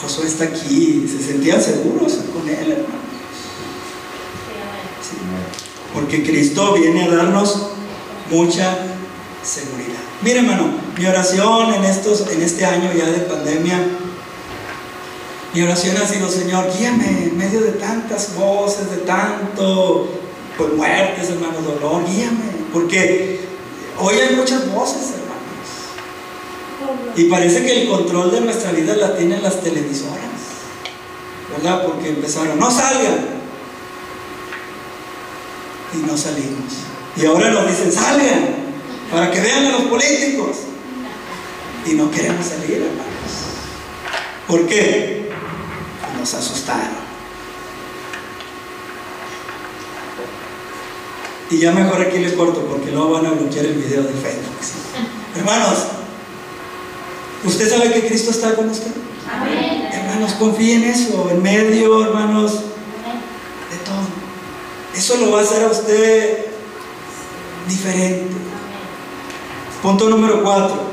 Josué 0.00 0.26
está 0.26 0.44
aquí, 0.44 1.06
se 1.08 1.22
sentían 1.22 1.60
seguros 1.60 2.18
con 2.32 2.48
él, 2.48 2.72
hermano. 2.72 3.00
Sí. 5.02 5.16
Porque 5.94 6.22
Cristo 6.22 6.74
viene 6.74 7.04
a 7.04 7.10
darnos 7.10 7.70
mucha 8.30 8.78
seguridad. 9.42 10.00
Mire, 10.22 10.40
hermano, 10.40 10.68
mi 10.96 11.06
oración 11.06 11.74
en, 11.74 11.84
estos, 11.84 12.30
en 12.30 12.42
este 12.42 12.64
año 12.64 12.90
ya 12.96 13.06
de 13.06 13.20
pandemia, 13.20 13.78
mi 15.52 15.62
oración 15.62 15.96
ha 15.96 16.06
sido, 16.06 16.30
Señor, 16.30 16.70
guíame 16.76 17.24
en 17.24 17.36
medio 17.36 17.60
de 17.60 17.72
tantas 17.72 18.36
voces, 18.36 18.90
de 18.90 18.98
tanto 18.98 20.08
Pues 20.56 20.72
muertes, 20.74 21.30
hermano, 21.30 21.60
dolor, 21.60 22.04
guíame. 22.06 22.60
Porque 22.72 23.40
hoy 23.98 24.14
hay 24.14 24.36
muchas 24.36 24.70
voces. 24.72 25.19
Y 27.16 27.24
parece 27.24 27.64
que 27.64 27.82
el 27.82 27.88
control 27.88 28.30
de 28.30 28.40
nuestra 28.40 28.72
vida 28.72 28.94
la 28.96 29.16
tienen 29.16 29.42
las 29.42 29.60
televisoras. 29.60 30.18
¿Verdad? 31.56 31.84
Porque 31.84 32.10
empezaron, 32.10 32.58
no 32.58 32.70
salgan. 32.70 33.40
Y 35.92 36.06
no 36.06 36.16
salimos. 36.16 36.72
Y 37.16 37.26
ahora 37.26 37.50
nos 37.50 37.66
dicen, 37.66 37.90
salgan, 37.90 38.54
para 39.10 39.30
que 39.30 39.40
vean 39.40 39.66
a 39.66 39.70
los 39.70 39.82
políticos. 39.82 40.56
Y 41.86 41.94
no 41.94 42.10
queremos 42.10 42.46
salir, 42.46 42.76
hermanos. 42.76 43.10
¿Por 44.46 44.66
qué? 44.66 45.30
Pues 46.00 46.18
nos 46.18 46.34
asustaron. 46.34 47.10
Y 51.50 51.58
ya 51.58 51.72
mejor 51.72 52.00
aquí 52.00 52.18
les 52.18 52.34
corto 52.34 52.64
porque 52.66 52.92
luego 52.92 53.10
van 53.10 53.26
a 53.26 53.30
bloquear 53.30 53.66
el 53.66 53.74
video 53.74 54.02
de 54.02 54.12
Facebook. 54.12 54.54
Hermanos, 55.36 55.78
¿usted 57.44 57.68
sabe 57.68 57.92
que 57.92 58.06
Cristo 58.06 58.30
está 58.30 58.54
con 58.54 58.70
usted? 58.70 58.90
Amén. 59.30 59.88
Hermanos, 59.92 60.32
confíen 60.34 60.84
en 60.84 60.90
eso, 60.90 61.28
en 61.30 61.42
medio, 61.42 62.04
hermanos, 62.04 62.52
de 62.52 63.76
todo. 63.84 64.20
Eso 64.94 65.16
lo 65.18 65.32
va 65.32 65.40
a 65.40 65.42
hacer 65.42 65.64
a 65.64 65.68
usted 65.68 66.46
diferente. 67.68 68.26
Punto 69.82 70.08
número 70.10 70.42
4. 70.42 70.90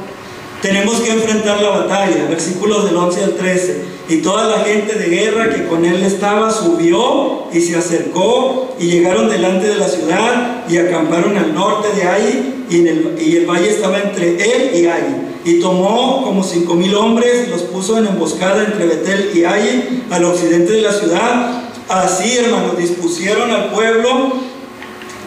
Tenemos 0.62 1.02
que 1.02 1.12
enfrentar 1.12 1.62
la 1.62 1.70
batalla, 1.70 2.26
versículos 2.30 2.86
del 2.86 2.96
11 2.96 3.24
al 3.24 3.34
13. 3.36 3.86
Y 4.10 4.18
toda 4.18 4.58
la 4.58 4.64
gente 4.64 4.96
de 4.96 5.08
guerra 5.08 5.54
que 5.54 5.68
con 5.68 5.86
él 5.86 6.02
estaba 6.04 6.50
subió 6.52 7.48
y 7.52 7.62
se 7.62 7.76
acercó 7.76 8.76
y 8.80 8.88
llegaron 8.88 9.30
delante 9.30 9.68
de 9.68 9.76
la 9.76 9.88
ciudad 9.88 10.64
y 10.68 10.78
acamparon 10.78 11.38
al 11.38 11.54
norte 11.54 11.90
de 11.96 12.08
ahí 12.08 12.66
y, 12.70 12.80
en 12.80 12.88
el, 12.88 13.18
y 13.22 13.36
el 13.38 13.46
valle 13.46 13.70
estaba 13.70 14.00
entre 14.00 14.30
él 14.30 14.72
y 14.76 14.88
ahí. 14.88 15.27
Y 15.48 15.62
tomó 15.62 16.24
como 16.26 16.44
cinco 16.44 16.74
mil 16.74 16.94
hombres 16.94 17.48
y 17.48 17.50
los 17.50 17.62
puso 17.62 17.98
en 17.98 18.06
emboscada 18.08 18.66
entre 18.66 18.86
Betel 18.86 19.32
y 19.34 19.46
Ai 19.46 20.04
al 20.12 20.26
occidente 20.26 20.74
de 20.74 20.82
la 20.82 20.92
ciudad. 20.92 21.62
Así, 21.88 22.38
hermanos, 22.38 22.78
dispusieron 22.78 23.50
al 23.52 23.70
pueblo 23.72 24.34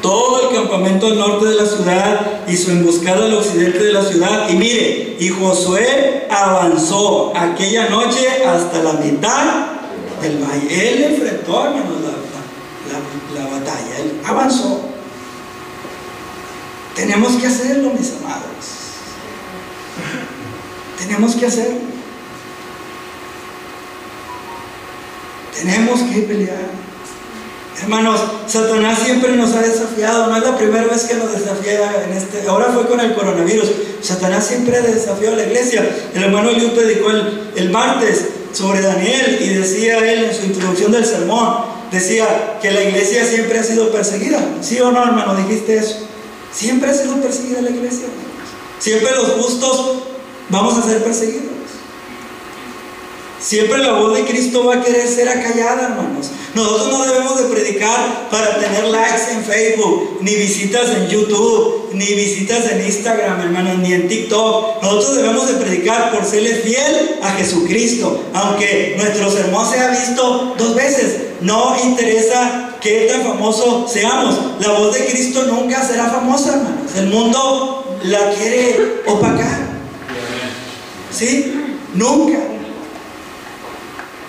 todo 0.02 0.50
el 0.50 0.56
campamento 0.56 1.06
al 1.06 1.18
norte 1.18 1.46
de 1.46 1.54
la 1.54 1.64
ciudad 1.64 2.42
y 2.46 2.54
su 2.54 2.70
emboscada 2.70 3.24
al 3.24 3.32
occidente 3.34 3.78
de 3.82 3.92
la 3.94 4.02
ciudad. 4.04 4.50
Y 4.50 4.56
mire, 4.56 5.16
y 5.18 5.28
Josué 5.30 6.26
avanzó 6.30 7.32
aquella 7.34 7.88
noche 7.88 8.44
hasta 8.46 8.82
la 8.82 8.92
mitad 8.94 9.68
del 10.20 10.36
valle. 10.36 10.68
Él 10.92 11.02
enfrentó, 11.14 11.64
hermanos, 11.64 11.96
la, 12.02 12.92
la- 12.92 13.42
la 13.44 13.50
batalla. 13.58 13.98
Él 14.00 14.20
avanzó. 14.22 14.80
Tenemos 16.94 17.32
que 17.36 17.46
hacerlo, 17.46 17.90
mis 17.98 18.12
amados. 18.22 18.79
Tenemos 21.00 21.35
que 21.35 21.47
hacerlo. 21.47 21.78
Tenemos 25.57 26.00
que 26.00 26.21
pelear. 26.23 26.80
Hermanos, 27.83 28.21
Satanás 28.47 28.99
siempre 29.04 29.33
nos 29.37 29.54
ha 29.54 29.62
desafiado, 29.62 30.27
no 30.27 30.37
es 30.37 30.42
la 30.42 30.57
primera 30.57 30.85
vez 30.85 31.05
que 31.05 31.14
nos 31.14 31.33
desafía 31.33 32.05
en 32.07 32.16
este, 32.16 32.46
ahora 32.46 32.66
fue 32.74 32.87
con 32.87 33.01
el 33.01 33.14
coronavirus, 33.14 33.70
Satanás 34.03 34.46
siempre 34.46 34.77
ha 34.77 34.83
desafiado 34.83 35.35
a 35.35 35.38
la 35.38 35.46
iglesia. 35.46 35.88
El 36.14 36.24
hermano 36.24 36.51
Eliud 36.51 36.72
predicó 36.72 37.11
el, 37.11 37.53
el 37.57 37.70
martes 37.70 38.27
sobre 38.53 38.83
Daniel 38.83 39.38
y 39.40 39.48
decía 39.55 39.98
él 39.98 40.24
en 40.24 40.35
su 40.35 40.44
introducción 40.44 40.92
del 40.92 41.07
sermón, 41.07 41.64
decía 41.90 42.59
que 42.61 42.70
la 42.70 42.83
iglesia 42.83 43.24
siempre 43.24 43.59
ha 43.59 43.62
sido 43.62 43.90
perseguida. 43.90 44.40
¿Sí 44.61 44.79
o 44.81 44.90
no, 44.90 45.03
hermano? 45.03 45.35
Dijiste 45.37 45.77
eso. 45.77 46.07
Siempre 46.53 46.90
ha 46.90 46.94
sido 46.94 47.16
perseguida 47.16 47.62
la 47.62 47.70
iglesia. 47.70 48.07
Siempre 48.79 49.14
los 49.14 49.29
justos 49.33 50.03
vamos 50.50 50.78
a 50.78 50.82
ser 50.82 51.02
perseguidos. 51.02 51.50
Siempre 53.40 53.78
la 53.78 53.92
voz 53.92 54.14
de 54.14 54.24
Cristo 54.26 54.66
va 54.66 54.74
a 54.74 54.84
querer 54.84 55.08
ser 55.08 55.26
acallada, 55.26 55.88
hermanos. 55.88 56.30
Nosotros 56.54 56.88
no 56.88 57.06
debemos 57.06 57.38
de 57.38 57.44
predicar 57.44 58.28
para 58.30 58.58
tener 58.58 58.84
likes 58.84 59.32
en 59.32 59.42
Facebook, 59.44 60.18
ni 60.20 60.34
visitas 60.34 60.90
en 60.90 61.08
YouTube, 61.08 61.88
ni 61.94 62.04
visitas 62.04 62.70
en 62.70 62.84
Instagram, 62.84 63.40
hermanos, 63.40 63.78
ni 63.78 63.94
en 63.94 64.08
TikTok. 64.08 64.82
Nosotros 64.82 65.16
debemos 65.16 65.48
de 65.48 65.54
predicar 65.54 66.12
por 66.12 66.26
serle 66.26 66.54
fiel 66.56 67.18
a 67.22 67.30
Jesucristo. 67.30 68.22
Aunque 68.34 68.96
nuestro 68.98 69.30
sermón 69.30 69.66
sea 69.70 69.88
visto 69.88 70.54
dos 70.58 70.74
veces, 70.74 71.16
no 71.40 71.76
interesa 71.82 72.76
qué 72.82 73.06
tan 73.10 73.22
famoso 73.22 73.86
seamos. 73.88 74.38
La 74.60 74.72
voz 74.72 74.92
de 74.92 75.06
Cristo 75.06 75.44
nunca 75.44 75.82
será 75.82 76.10
famosa, 76.10 76.56
hermanos. 76.56 76.94
El 76.94 77.06
mundo 77.06 77.98
la 78.02 78.32
quiere 78.32 79.02
opacar. 79.06 79.69
¿Sí? 81.16 81.53
Nunca. 81.94 82.38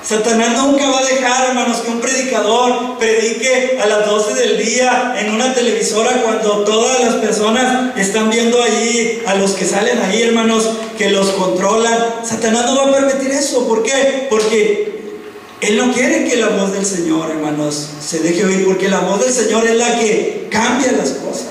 Satanás 0.04 0.58
nunca 0.58 0.90
va 0.90 1.00
a 1.00 1.06
dejar, 1.06 1.50
hermanos, 1.50 1.78
que 1.78 1.92
un 1.92 2.02
predicador 2.02 2.98
predique 2.98 3.78
a 3.82 3.86
las 3.86 4.06
12 4.08 4.34
del 4.34 4.58
día 4.66 5.14
en 5.20 5.32
una 5.32 5.54
televisora 5.54 6.24
cuando 6.24 6.64
todas 6.64 7.02
las 7.02 7.16
personas 7.16 7.96
están 7.98 8.30
viendo 8.32 8.62
allí 8.64 9.22
a 9.28 9.36
los 9.36 9.52
que 9.52 9.64
salen 9.66 10.00
ahí, 10.02 10.24
hermanos, 10.24 10.68
que 10.98 11.12
los 11.12 11.30
controlan. 11.32 11.96
Satanás 12.28 12.66
no 12.66 12.76
va 12.78 12.90
a 12.90 12.92
permitir 12.96 13.30
eso. 13.32 13.68
¿Por 13.68 13.84
qué? 13.84 14.26
Porque 14.30 15.14
él 15.62 15.78
no 15.78 15.94
quiere 15.94 16.26
que 16.28 16.38
la 16.38 16.48
voz 16.50 16.74
del 16.74 16.86
Señor, 16.86 17.30
hermanos, 17.30 17.88
se 18.04 18.20
deje 18.22 18.44
oír, 18.44 18.66
porque 18.66 18.90
la 18.90 19.02
voz 19.02 19.24
del 19.24 19.32
Señor 19.32 19.68
es 19.68 19.76
la 19.76 20.00
que 20.00 20.48
cambia 20.50 20.94
las 20.94 21.10
cosas. 21.12 21.46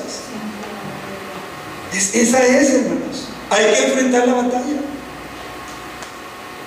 Es- 1.96 2.14
esa 2.16 2.44
es, 2.44 2.70
hermanos. 2.70 3.28
Hay 3.48 3.64
que 3.74 3.84
enfrentar 3.86 4.26
la 4.26 4.34
batalla. 4.34 4.80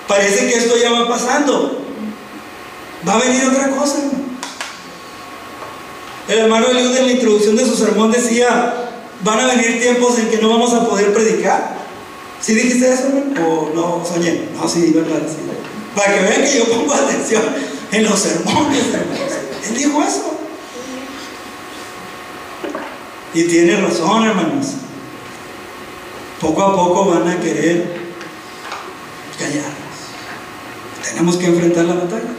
Parece 0.08 0.48
que 0.48 0.58
esto 0.58 0.76
ya 0.76 0.92
va 0.92 1.08
pasando. 1.08 1.82
Va 3.06 3.14
a 3.14 3.18
venir 3.18 3.44
otra 3.46 3.70
cosa. 3.70 3.98
El 6.28 6.38
hermano 6.38 6.66
Eliud 6.68 6.96
en 6.96 7.06
la 7.06 7.12
introducción 7.12 7.56
de 7.56 7.66
su 7.66 7.76
sermón 7.76 8.10
decía, 8.10 8.90
van 9.22 9.40
a 9.40 9.46
venir 9.46 9.80
tiempos 9.80 10.18
en 10.18 10.30
que 10.30 10.38
no 10.38 10.48
vamos 10.48 10.72
a 10.72 10.88
poder 10.88 11.12
predicar. 11.12 11.76
¿Sí 12.40 12.54
dijiste 12.54 12.92
eso, 12.92 13.08
hermano? 13.08 13.48
¿O 13.48 13.70
no 13.74 14.04
soñé? 14.06 14.48
No, 14.54 14.68
sí, 14.68 14.90
verdad, 14.94 15.20
sí. 15.28 15.36
Para 15.94 16.14
que 16.14 16.20
vean 16.20 16.42
que 16.42 16.58
yo 16.58 16.64
pongo 16.66 16.94
atención 16.94 17.42
en 17.92 18.04
los 18.04 18.18
sermones, 18.18 18.84
hermanos. 18.92 19.32
Él 19.68 19.76
dijo 19.76 20.02
eso. 20.02 20.38
Y 23.34 23.44
tiene 23.44 23.80
razón, 23.80 24.24
hermanos. 24.24 24.66
Poco 26.40 26.62
a 26.62 26.76
poco 26.76 27.06
van 27.06 27.28
a 27.28 27.40
querer 27.40 27.86
callarnos. 29.38 29.83
Tenemos 31.04 31.36
que 31.36 31.46
enfrentar 31.46 31.84
la 31.84 31.94
batalla. 31.94 32.30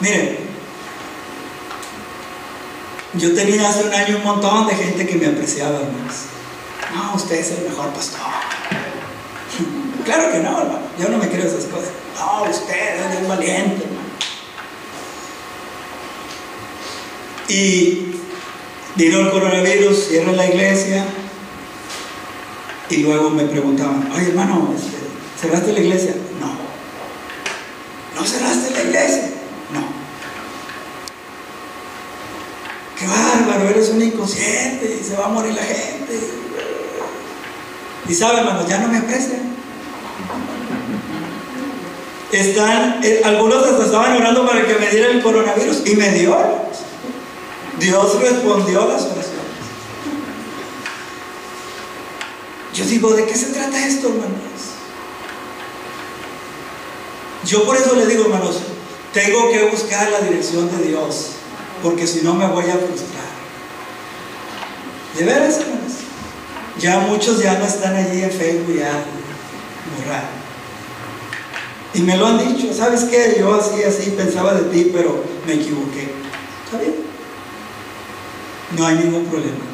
Miren, 0.00 0.38
yo 3.14 3.34
tenía 3.34 3.68
hace 3.68 3.84
un 3.84 3.94
año 3.94 4.16
un 4.18 4.24
montón 4.24 4.66
de 4.66 4.74
gente 4.74 5.06
que 5.06 5.16
me 5.16 5.26
apreciaba, 5.26 5.80
hermanos. 5.80 6.14
No, 6.94 7.14
usted 7.14 7.36
es 7.36 7.50
el 7.52 7.68
mejor 7.68 7.90
pastor. 7.90 8.20
Claro 10.04 10.32
que 10.32 10.38
no, 10.40 10.60
hermano. 10.60 10.80
Yo 10.98 11.08
no 11.10 11.18
me 11.18 11.28
creo 11.28 11.46
esas 11.46 11.66
cosas. 11.66 11.90
No, 12.18 12.50
usted 12.50 12.96
es 12.96 13.20
el 13.20 13.26
valiente, 13.26 13.84
hermano. 13.84 14.02
Y 17.48 18.16
vino 18.96 19.20
el 19.20 19.30
coronavirus, 19.30 20.08
cierran 20.08 20.36
la 20.36 20.46
iglesia. 20.48 21.06
Y 22.90 22.96
luego 22.96 23.30
me 23.30 23.44
preguntaban, 23.44 24.10
oye 24.12 24.28
hermano, 24.30 24.74
este, 24.76 24.96
¿cerraste 25.40 25.72
la 25.72 25.80
iglesia? 25.80 26.14
No. 28.22 28.28
¿No 28.28 28.28
cerraste 28.28 28.70
la 28.70 28.82
iglesia? 28.82 29.30
No. 29.72 29.80
Qué 32.98 33.06
bárbaro, 33.06 33.68
eres 33.68 33.88
un 33.90 34.00
inconsciente 34.00 34.98
y 35.00 35.04
se 35.04 35.16
va 35.16 35.26
a 35.26 35.28
morir 35.28 35.54
la 35.54 35.62
gente. 35.62 36.20
Y 38.08 38.14
saben, 38.14 38.38
hermanos, 38.40 38.68
ya 38.68 38.78
no 38.78 38.88
me 38.88 38.98
aprecian. 38.98 39.52
Están, 42.30 43.00
eh, 43.02 43.22
algunos 43.24 43.64
hasta 43.64 43.84
estaban 43.84 44.16
orando 44.16 44.46
para 44.46 44.66
que 44.66 44.74
me 44.76 44.88
diera 44.88 45.08
el 45.10 45.22
coronavirus 45.22 45.86
y 45.86 45.96
me 45.96 46.10
dio. 46.10 46.36
Dios 47.78 48.20
respondió 48.20 48.86
las 48.86 49.02
oraciones. 49.02 49.26
Yo 52.72 52.84
digo, 52.86 53.12
¿de 53.14 53.26
qué 53.26 53.34
se 53.34 53.46
trata 53.46 53.84
esto, 53.86 54.08
hermanos? 54.08 54.51
Yo 57.44 57.64
por 57.64 57.76
eso 57.76 57.94
le 57.94 58.06
digo, 58.06 58.24
hermanos, 58.24 58.60
tengo 59.12 59.50
que 59.50 59.64
buscar 59.64 60.10
la 60.10 60.20
dirección 60.20 60.70
de 60.70 60.88
Dios, 60.88 61.32
porque 61.82 62.06
si 62.06 62.22
no 62.22 62.34
me 62.34 62.46
voy 62.46 62.64
a 62.64 62.76
frustrar. 62.76 63.32
De 65.18 65.24
veras, 65.24 65.58
hermanos. 65.60 65.92
Ya 66.78 67.00
muchos 67.00 67.42
ya 67.42 67.58
no 67.58 67.66
están 67.66 67.94
allí 67.94 68.22
en 68.22 68.30
Facebook, 68.30 68.76
ya 68.76 68.92
borraron. 69.98 70.42
Y 71.94 72.00
me 72.00 72.16
lo 72.16 72.26
han 72.26 72.38
dicho, 72.38 72.72
¿sabes 72.72 73.04
qué? 73.04 73.36
Yo 73.38 73.54
así, 73.54 73.82
así 73.82 74.10
pensaba 74.10 74.54
de 74.54 74.62
ti, 74.70 74.90
pero 74.92 75.22
me 75.46 75.54
equivoqué. 75.54 76.14
¿Está 76.64 76.78
bien? 76.78 77.12
no 78.76 78.86
hay 78.86 78.96
ningún 78.96 79.26
problema. 79.26 79.64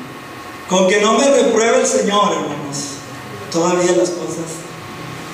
Con 0.69 0.89
que 0.89 1.01
no 1.01 1.19
me 1.19 1.25
repruebe 1.25 1.81
el 1.81 1.87
Señor, 1.87 2.33
hermanos, 2.33 2.99
todavía 3.51 3.93
las 3.93 4.11
cosas 4.11 4.59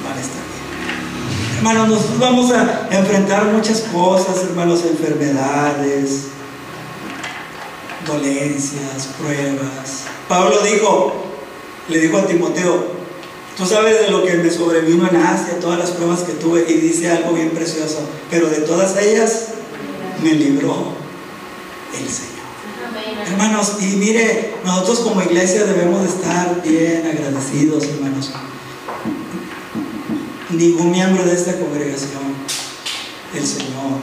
van 0.04 0.16
a 0.16 0.20
estar 0.20 0.42
bien. 0.44 1.53
Hermanos, 1.64 1.88
nosotros 1.88 2.18
vamos 2.18 2.50
a 2.52 2.88
enfrentar 2.90 3.46
muchas 3.46 3.80
cosas, 3.90 4.36
hermanos, 4.42 4.84
enfermedades, 4.84 6.24
dolencias, 8.06 9.08
pruebas. 9.18 10.02
Pablo 10.28 10.60
dijo, 10.60 11.14
le 11.88 12.00
dijo 12.00 12.18
a 12.18 12.26
Timoteo, 12.26 12.88
tú 13.56 13.64
sabes 13.64 13.98
de 13.98 14.10
lo 14.10 14.26
que 14.26 14.34
me 14.34 14.50
sobrevino 14.50 15.08
en 15.08 15.16
Asia, 15.16 15.58
todas 15.58 15.78
las 15.78 15.92
pruebas 15.92 16.20
que 16.24 16.34
tuve, 16.34 16.66
y 16.68 16.74
dice 16.74 17.10
algo 17.10 17.32
bien 17.32 17.48
precioso, 17.52 18.00
pero 18.30 18.50
de 18.50 18.58
todas 18.58 18.98
ellas 18.98 19.46
me 20.22 20.34
libró 20.34 20.92
el 21.98 22.06
Señor. 22.06 23.24
Hermanos, 23.26 23.76
y 23.80 23.96
mire, 23.96 24.56
nosotros 24.66 24.98
como 24.98 25.22
iglesia 25.22 25.64
debemos 25.64 26.02
de 26.02 26.08
estar 26.08 26.62
bien 26.62 27.06
agradecidos, 27.06 27.84
hermanos. 27.84 28.32
Ningún 30.56 30.92
miembro 30.92 31.24
de 31.24 31.34
esta 31.34 31.58
congregación, 31.58 32.22
el 33.34 33.46
Señor 33.46 33.98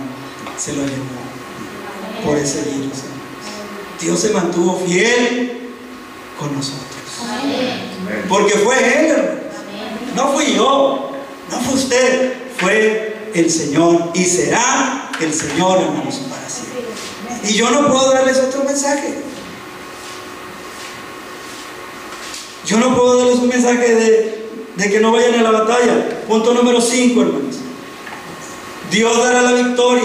se 0.57 0.73
lo 0.73 0.83
llevó 0.83 2.25
por 2.25 2.37
ese 2.37 2.61
virus. 2.63 2.97
hermanos. 2.99 4.01
Dios 4.01 4.19
se 4.19 4.29
mantuvo 4.31 4.81
fiel 4.85 5.69
con 6.37 6.53
nosotros. 6.53 6.87
Porque 8.27 8.53
fue 8.55 9.09
Él. 9.09 9.15
No 10.15 10.33
fui 10.33 10.53
yo, 10.53 11.11
no 11.49 11.59
fue 11.61 11.73
usted, 11.75 12.33
fue 12.57 13.29
el 13.33 13.49
Señor 13.49 14.11
y 14.13 14.25
será 14.25 15.09
el 15.21 15.33
Señor, 15.33 15.81
hermanos, 15.81 16.15
para 16.29 16.49
siempre. 16.49 16.83
Y 17.49 17.53
yo 17.53 17.71
no 17.71 17.87
puedo 17.87 18.11
darles 18.11 18.37
otro 18.39 18.65
mensaje. 18.65 19.15
Yo 22.65 22.77
no 22.77 22.95
puedo 22.95 23.19
darles 23.19 23.39
un 23.39 23.47
mensaje 23.47 23.95
de, 23.95 24.40
de 24.75 24.89
que 24.89 24.99
no 24.99 25.12
vayan 25.12 25.39
a 25.39 25.43
la 25.43 25.51
batalla. 25.51 26.23
Punto 26.27 26.53
número 26.53 26.81
5, 26.81 27.21
hermanos. 27.21 27.55
Dios 28.91 29.17
dará 29.17 29.41
la 29.41 29.53
victoria. 29.53 30.03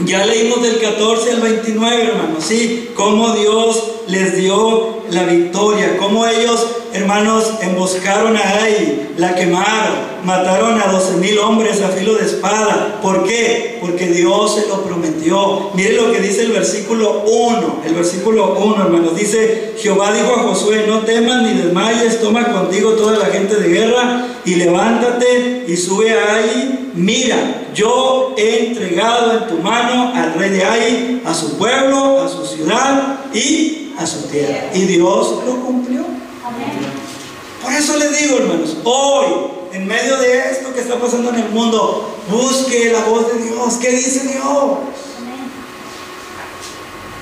Ya 0.00 0.26
leímos 0.26 0.62
del 0.62 0.78
14 0.78 1.32
al 1.32 1.40
29, 1.40 2.02
hermanos, 2.04 2.44
sí, 2.44 2.90
cómo 2.94 3.32
Dios 3.32 3.82
les 4.08 4.36
dio 4.36 5.02
la 5.10 5.24
victoria, 5.24 5.96
cómo 5.96 6.26
ellos, 6.26 6.66
hermanos, 6.92 7.54
emboscaron 7.60 8.36
a 8.36 8.40
Ai, 8.40 9.10
la 9.18 9.34
quemaron, 9.34 10.16
mataron 10.24 10.80
a 10.80 10.86
12 10.92 11.16
mil 11.18 11.38
hombres 11.38 11.82
a 11.82 11.88
filo 11.88 12.14
de 12.14 12.26
espada. 12.26 12.98
¿Por 13.02 13.24
qué? 13.24 13.78
Porque 13.80 14.06
Dios 14.06 14.56
se 14.56 14.68
lo 14.68 14.82
prometió. 14.82 15.70
Mire 15.74 15.92
lo 15.92 16.12
que 16.12 16.20
dice 16.20 16.42
el 16.42 16.52
versículo 16.52 17.24
1, 17.26 17.82
el 17.86 17.94
versículo 17.94 18.56
1, 18.58 18.84
hermanos, 18.84 19.16
dice, 19.16 19.74
Jehová 19.78 20.12
dijo 20.12 20.32
a 20.32 20.42
Josué, 20.42 20.84
no 20.86 21.00
temas 21.00 21.42
ni 21.42 21.54
desmayes, 21.54 22.20
toma 22.20 22.52
contigo 22.52 22.92
toda 22.92 23.18
la 23.18 23.26
gente 23.26 23.56
de 23.56 23.68
guerra 23.68 24.26
y 24.44 24.56
levántate 24.56 25.64
y 25.68 25.76
sube 25.76 26.12
a 26.12 26.34
Ai, 26.34 26.90
mira, 26.94 27.66
yo 27.74 28.34
he 28.36 28.68
entregado 28.68 29.38
en 29.38 29.46
tu 29.48 29.62
mano 29.62 30.12
al 30.14 30.34
rey 30.34 30.50
de 30.50 30.64
Ai, 30.64 31.22
a 31.24 31.34
su 31.34 31.56
pueblo, 31.56 32.22
a 32.22 32.28
su 32.28 32.44
ciudad 32.44 33.20
y 33.32 33.92
a 33.98 34.06
su 34.06 34.22
tierra. 34.28 34.70
Y 34.74 34.82
Dios 34.82 35.42
lo 35.46 35.56
cumplió. 35.60 36.04
Por 37.62 37.72
eso 37.72 37.96
les 37.96 38.20
digo, 38.20 38.38
hermanos, 38.38 38.76
hoy, 38.84 39.26
en 39.72 39.86
medio 39.86 40.16
de 40.18 40.50
esto 40.50 40.72
que 40.72 40.80
está 40.80 40.98
pasando 41.00 41.30
en 41.30 41.36
el 41.36 41.48
mundo, 41.50 42.16
busque 42.28 42.92
la 42.92 43.04
voz 43.04 43.32
de 43.32 43.42
Dios. 43.42 43.74
¿Qué 43.80 43.90
dice 43.90 44.20
Dios? 44.20 44.78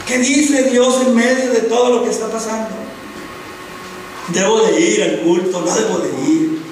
¿Qué 0.06 0.18
dice 0.18 0.64
Dios 0.64 1.00
en 1.06 1.14
medio 1.14 1.50
de 1.50 1.60
todo 1.60 1.90
lo 1.90 2.04
que 2.04 2.10
está 2.10 2.28
pasando? 2.28 2.68
Debo 4.28 4.60
de 4.60 4.80
ir 4.80 5.02
al 5.02 5.20
culto, 5.20 5.60
no 5.60 5.74
debo 5.74 5.98
de 5.98 6.30
ir. 6.30 6.62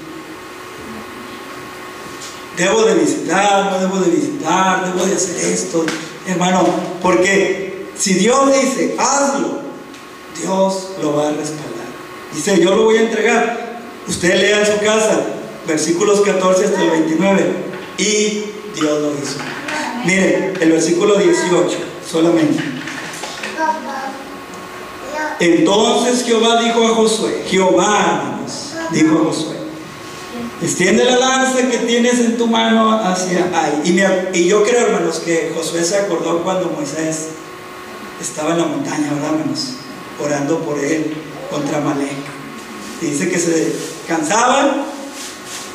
Debo 2.56 2.82
de 2.82 2.94
visitar, 2.94 3.72
no 3.72 3.80
debo 3.80 3.98
de 4.00 4.10
visitar, 4.10 4.92
debo 4.92 5.06
de 5.06 5.14
hacer 5.14 5.36
esto, 5.36 5.86
hermano, 6.26 6.66
porque 7.00 7.86
si 7.96 8.14
Dios 8.14 8.52
dice, 8.52 8.94
hazlo, 8.98 9.60
Dios 10.38 10.90
lo 11.00 11.16
va 11.16 11.28
a 11.28 11.30
respaldar. 11.30 11.71
Dice, 12.34 12.60
yo 12.60 12.74
lo 12.74 12.84
voy 12.84 12.96
a 12.96 13.02
entregar. 13.02 13.80
Usted 14.08 14.40
lea 14.40 14.64
su 14.64 14.84
casa, 14.84 15.20
versículos 15.66 16.20
14 16.22 16.64
hasta 16.64 16.82
el 16.82 16.90
29, 16.90 17.44
y 17.98 18.44
Dios 18.74 19.00
lo 19.00 19.12
hizo. 19.12 19.38
Mire, 20.04 20.54
el 20.60 20.72
versículo 20.72 21.16
18 21.16 21.78
solamente. 22.10 22.62
Entonces 25.38 26.24
Jehová 26.24 26.62
dijo 26.62 26.86
a 26.86 26.94
Josué, 26.94 27.44
Jehová, 27.48 28.22
hermanos, 28.22 28.74
dijo 28.90 29.18
a 29.18 29.24
Josué, 29.24 29.56
extiende 30.60 31.04
la 31.04 31.16
lanza 31.16 31.68
que 31.68 31.78
tienes 31.78 32.20
en 32.20 32.36
tu 32.36 32.46
mano 32.46 32.92
hacia 32.92 33.50
ahí. 33.54 34.30
Y 34.34 34.46
yo 34.46 34.62
creo, 34.62 34.86
hermanos, 34.86 35.20
que 35.20 35.52
Josué 35.54 35.84
se 35.84 35.96
acordó 35.96 36.42
cuando 36.42 36.70
Moisés 36.70 37.28
estaba 38.20 38.52
en 38.52 38.58
la 38.58 38.64
montaña, 38.66 39.12
¿verdad, 39.14 39.30
hermanos? 39.38 39.74
Orando 40.22 40.58
por 40.60 40.78
él 40.78 41.14
contra 41.50 41.80
Malek. 41.80 42.21
Dice 43.02 43.28
que 43.28 43.38
se 43.38 43.72
cansaban 44.06 44.84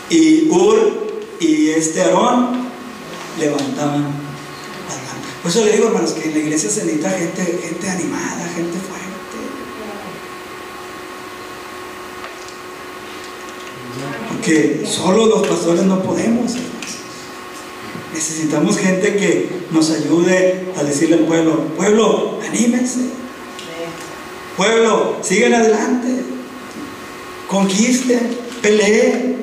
y 0.10 0.50
Ur 0.50 1.08
y 1.40 1.70
este 1.70 2.02
Aarón 2.02 2.68
levantaban 3.38 4.04
las 4.04 4.98
manos. 4.98 5.28
Por 5.42 5.52
eso 5.52 5.66
le 5.66 5.74
digo, 5.74 5.88
hermanos, 5.88 6.12
que 6.12 6.30
en 6.30 6.34
la 6.34 6.40
iglesia 6.40 6.70
se 6.70 6.86
necesita 6.86 7.10
gente, 7.12 7.60
gente 7.62 7.90
animada, 7.90 8.50
gente 8.56 8.78
fuerte. 8.80 9.08
Porque 14.34 14.88
solo 14.88 15.26
los 15.26 15.48
pastores 15.48 15.84
no 15.84 16.02
podemos. 16.02 16.54
hermanos. 16.54 16.78
Necesitamos 18.14 18.78
gente 18.78 19.18
que 19.18 19.50
nos 19.72 19.92
ayude 19.92 20.66
a 20.78 20.84
decirle 20.84 21.18
al 21.18 21.26
pueblo, 21.26 21.66
pueblo, 21.76 22.40
anímense. 22.48 23.02
Pueblo, 24.56 25.18
sigan 25.22 25.54
adelante. 25.54 26.37
Conquisten, 27.48 28.38
peleen, 28.62 29.38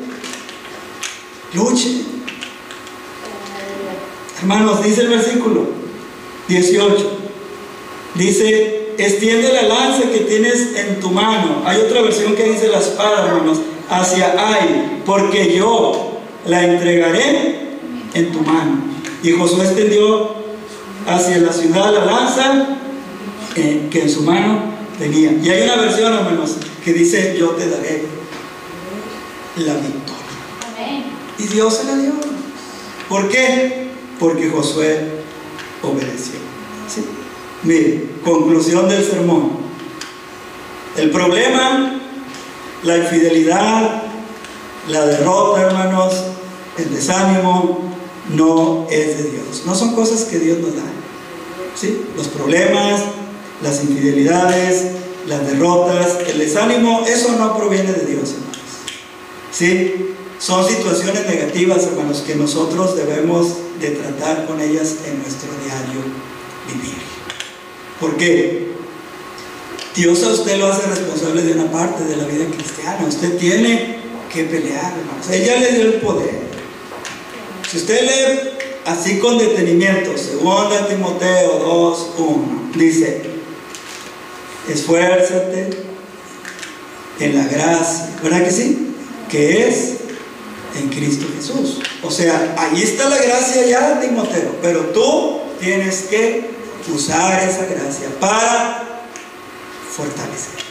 luchen. 1.55 2.05
Hermanos, 4.41 4.85
dice 4.85 5.03
el 5.03 5.09
versículo 5.09 5.69
18. 6.49 7.11
Dice, 8.15 8.95
extiende 8.99 9.53
la 9.53 9.63
lanza 9.63 10.03
que 10.11 10.19
tienes 10.19 10.77
en 10.77 11.01
tu 11.01 11.11
mano. 11.11 11.63
Hay 11.65 11.79
otra 11.79 12.03
versión 12.03 12.35
que 12.35 12.45
dice 12.45 12.69
la 12.69 12.79
espada, 12.79 13.27
hermanos, 13.27 13.59
hacia 13.89 14.35
Ai, 14.39 15.01
porque 15.07 15.57
yo 15.57 16.21
la 16.47 16.65
entregaré 16.65 17.79
en 18.13 18.33
tu 18.33 18.41
mano. 18.41 18.83
Y 19.23 19.33
Josué 19.33 19.65
extendió 19.65 20.35
hacia 21.07 21.39
la 21.39 21.53
ciudad 21.53 21.93
la 21.93 22.05
lanza 22.05 22.67
eh, 23.57 23.89
que 23.91 24.03
en 24.03 24.11
su 24.11 24.23
mano 24.23 24.75
tenía. 24.99 25.33
Y 25.43 25.49
hay 25.49 25.63
una 25.63 25.77
versión, 25.77 26.13
hermanos, 26.13 26.57
que 26.85 26.93
dice, 26.93 27.37
yo 27.39 27.51
te 27.51 27.69
daré 27.69 28.05
la 29.57 29.75
victoria. 29.75 30.15
Amén. 30.75 31.05
Y 31.39 31.47
Dios 31.47 31.77
se 31.79 31.85
la 31.85 31.97
dio. 31.97 32.13
¿Por 33.09 33.29
qué? 33.29 33.91
Porque 34.21 34.51
Josué 34.51 35.23
obedeció. 35.83 36.39
¿Sí? 36.93 37.05
Mire, 37.63 38.11
conclusión 38.23 38.89
del 38.89 39.05
sermón. 39.05 39.65
El 40.97 41.11
problema, 41.11 42.01
la 42.83 42.99
infidelidad, 42.99 44.03
la 44.89 45.07
derrota, 45.07 45.63
hermanos, 45.63 46.15
el 46.77 46.95
desánimo, 46.95 47.81
no 48.35 48.87
es 48.91 49.19
de 49.19 49.31
Dios. 49.31 49.63
No 49.65 49.75
son 49.75 49.95
cosas 49.95 50.25
que 50.25 50.39
Dios 50.39 50.59
nos 50.59 50.77
da. 50.77 50.83
¿Sí? 51.75 52.03
Los 52.17 52.29
problemas, 52.29 53.03
las 53.63 53.83
infidelidades, 53.83 55.04
las 55.27 55.47
derrotas, 55.47 56.19
el 56.29 56.39
desánimo, 56.39 57.05
eso 57.07 57.33
no 57.39 57.57
proviene 57.57 57.93
de 57.93 58.07
Dios, 58.07 58.31
hermanos. 58.33 58.59
¿Sí? 59.53 60.15
Son 60.39 60.67
situaciones 60.67 61.27
negativas, 61.27 61.85
hermanos, 61.85 62.23
que 62.27 62.35
nosotros 62.35 62.97
debemos 62.97 63.49
de 63.81 63.91
tratar 63.91 64.47
con 64.47 64.61
ellas 64.61 64.97
en 65.07 65.23
nuestro 65.23 65.49
diario 65.65 66.03
vivir. 66.67 66.99
¿Por 68.01 68.17
qué? 68.17 68.75
Dios 69.95 70.23
a 70.25 70.33
usted 70.33 70.59
lo 70.59 70.67
hace 70.67 70.87
responsable 70.89 71.43
de 71.43 71.53
una 71.53 71.71
parte 71.71 72.05
de 72.05 72.17
la 72.17 72.25
vida 72.25 72.47
cristiana. 72.47 73.07
Usted 73.07 73.39
tiene 73.39 73.99
que 74.33 74.45
pelear, 74.45 74.93
hermanos. 74.99 75.31
Él 75.31 75.45
ya 75.45 75.57
le 75.57 75.73
dio 75.73 75.83
el 75.83 75.95
poder. 75.95 76.35
Si 77.71 77.79
usted 77.79 78.03
lee 78.03 78.51
así 78.85 79.19
con 79.19 79.39
detenimiento, 79.39 80.11
2 80.11 80.89
Timoteo 80.89 81.59
2, 81.59 82.11
1, 82.19 82.71
dice, 82.77 83.34
esfuérzate 84.69 85.71
en 87.21 87.37
la 87.37 87.45
gracia, 87.45 88.09
¿verdad 88.23 88.45
que 88.45 88.51
sí? 88.51 88.95
Que 89.31 89.69
es 89.69 89.95
en 90.79 90.89
Cristo 90.89 91.27
Jesús. 91.37 91.81
O 92.03 92.11
sea, 92.11 92.55
ahí 92.59 92.83
está 92.83 93.09
la 93.09 93.19
gracia 93.19 93.67
ya, 93.67 94.01
Timoteo, 94.01 94.57
pero 94.61 94.81
tú 94.87 95.41
tienes 95.61 96.03
que 96.11 96.51
usar 96.93 97.49
esa 97.49 97.67
gracia 97.67 98.09
para 98.21 99.03
fortalecer. 99.91 100.65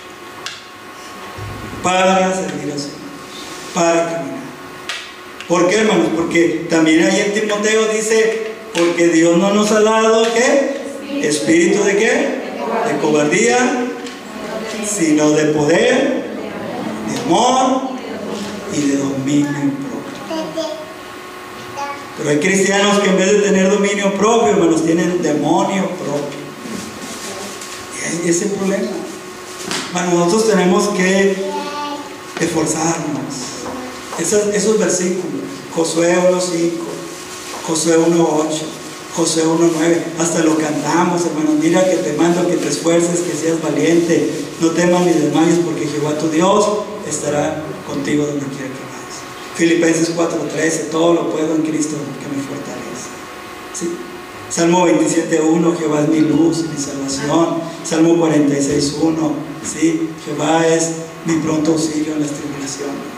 Para 1.82 2.34
servir 2.34 2.72
al 2.72 2.80
Señor. 2.80 2.98
Para 3.74 4.06
caminar. 4.06 4.44
¿Por 5.48 5.70
qué, 5.70 5.76
hermanos? 5.78 6.08
Porque 6.16 6.68
también 6.70 7.04
ahí 7.04 7.22
en 7.22 7.34
Timoteo 7.34 7.88
dice, 7.88 8.54
porque 8.74 9.10
Dios 9.10 9.38
no 9.38 9.54
nos 9.54 9.72
ha 9.72 9.82
dado, 9.82 10.26
¿qué? 10.34 11.28
Espíritu 11.28 11.84
de 11.84 11.98
qué? 11.98 12.43
De 12.88 12.98
cobardía, 13.00 13.88
sino 14.88 15.32
de 15.32 15.46
poder, 15.46 16.24
de 17.10 17.22
amor 17.26 17.82
y 18.74 18.82
de 18.82 18.98
dominio 18.98 19.50
propio. 19.50 20.74
Pero 22.18 22.30
hay 22.30 22.40
cristianos 22.40 23.00
que 23.00 23.10
en 23.10 23.18
vez 23.18 23.32
de 23.32 23.40
tener 23.40 23.70
dominio 23.70 24.14
propio, 24.14 24.50
hermanos, 24.50 24.86
tienen 24.86 25.22
demonio 25.22 25.90
propio. 25.90 26.40
Y 27.96 28.06
ahí 28.06 28.30
es 28.30 28.42
el 28.44 28.52
problema. 28.52 28.92
Bueno, 29.94 30.14
nosotros 30.14 30.50
tenemos 30.50 30.90
que 30.90 31.36
esforzarnos. 32.40 33.24
Esos 34.20 34.78
versículos, 34.80 35.42
Josué 35.76 36.16
1.5, 36.16 36.72
Josué 37.68 37.98
1.8, 37.98 38.62
Josué 39.16 39.44
1.9, 39.44 40.20
hasta 40.20 40.44
lo 40.44 40.58
cantamos, 40.58 41.26
hermanos. 41.26 41.56
Mira 41.62 41.88
que 41.88 41.98
te 41.98 42.14
mando 42.14 42.48
que 42.48 42.58
te 42.58 42.70
esfuerces, 42.70 43.20
que 43.20 43.38
seas 43.38 43.62
valiente, 43.62 44.30
no 44.60 44.72
temas 44.72 45.06
ni 45.06 45.14
desmayes, 45.14 45.60
porque 45.64 45.88
Jehová 45.88 46.18
tu 46.18 46.30
Dios 46.30 46.66
estará 47.08 47.64
contigo 47.88 48.26
donde 48.26 48.46
quiera 48.48 48.70
que 48.70 48.84
vayas. 48.90 49.22
Filipenses 49.56 50.16
4.13, 50.16 50.90
todo 50.90 51.14
lo 51.14 51.32
puedo 51.32 51.56
en 51.56 51.62
Cristo 51.62 51.96
que 52.20 52.36
me 52.36 52.42
fortalece. 52.42 53.14
¿Sí? 53.74 53.96
Salmo 54.50 54.88
27.1, 54.88 55.78
Jehová 55.78 56.02
es 56.02 56.10
mi 56.10 56.20
luz 56.22 56.66
mi 56.70 56.80
salvación. 56.80 57.58
Salmo 57.84 58.16
46.1, 58.16 59.32
¿sí? 59.64 60.10
Jehová 60.26 60.68
es 60.68 60.90
mi 61.26 61.38
pronto 61.38 61.72
auxilio 61.72 62.14
en 62.14 62.22
las 62.22 62.32
tribulaciones. 62.32 63.13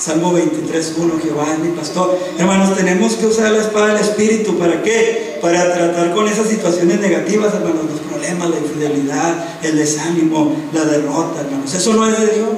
Salmo 0.00 0.32
23.1, 0.32 1.20
Jehová 1.22 1.52
es 1.52 1.58
mi 1.58 1.76
pastor. 1.76 2.18
Hermanos, 2.38 2.74
tenemos 2.74 3.16
que 3.16 3.26
usar 3.26 3.52
la 3.52 3.60
espada 3.60 3.88
del 3.88 4.02
Espíritu. 4.02 4.58
¿Para 4.58 4.82
qué? 4.82 5.38
Para 5.42 5.74
tratar 5.74 6.14
con 6.14 6.26
esas 6.26 6.48
situaciones 6.48 7.00
negativas, 7.00 7.52
hermanos, 7.52 7.84
los 7.90 8.00
problemas, 8.00 8.48
la 8.48 8.58
infidelidad, 8.58 9.62
el 9.62 9.76
desánimo, 9.76 10.56
la 10.72 10.86
derrota, 10.86 11.42
hermanos. 11.42 11.74
Eso 11.74 11.92
no 11.92 12.08
es 12.08 12.18
de 12.18 12.26
Dios. 12.28 12.48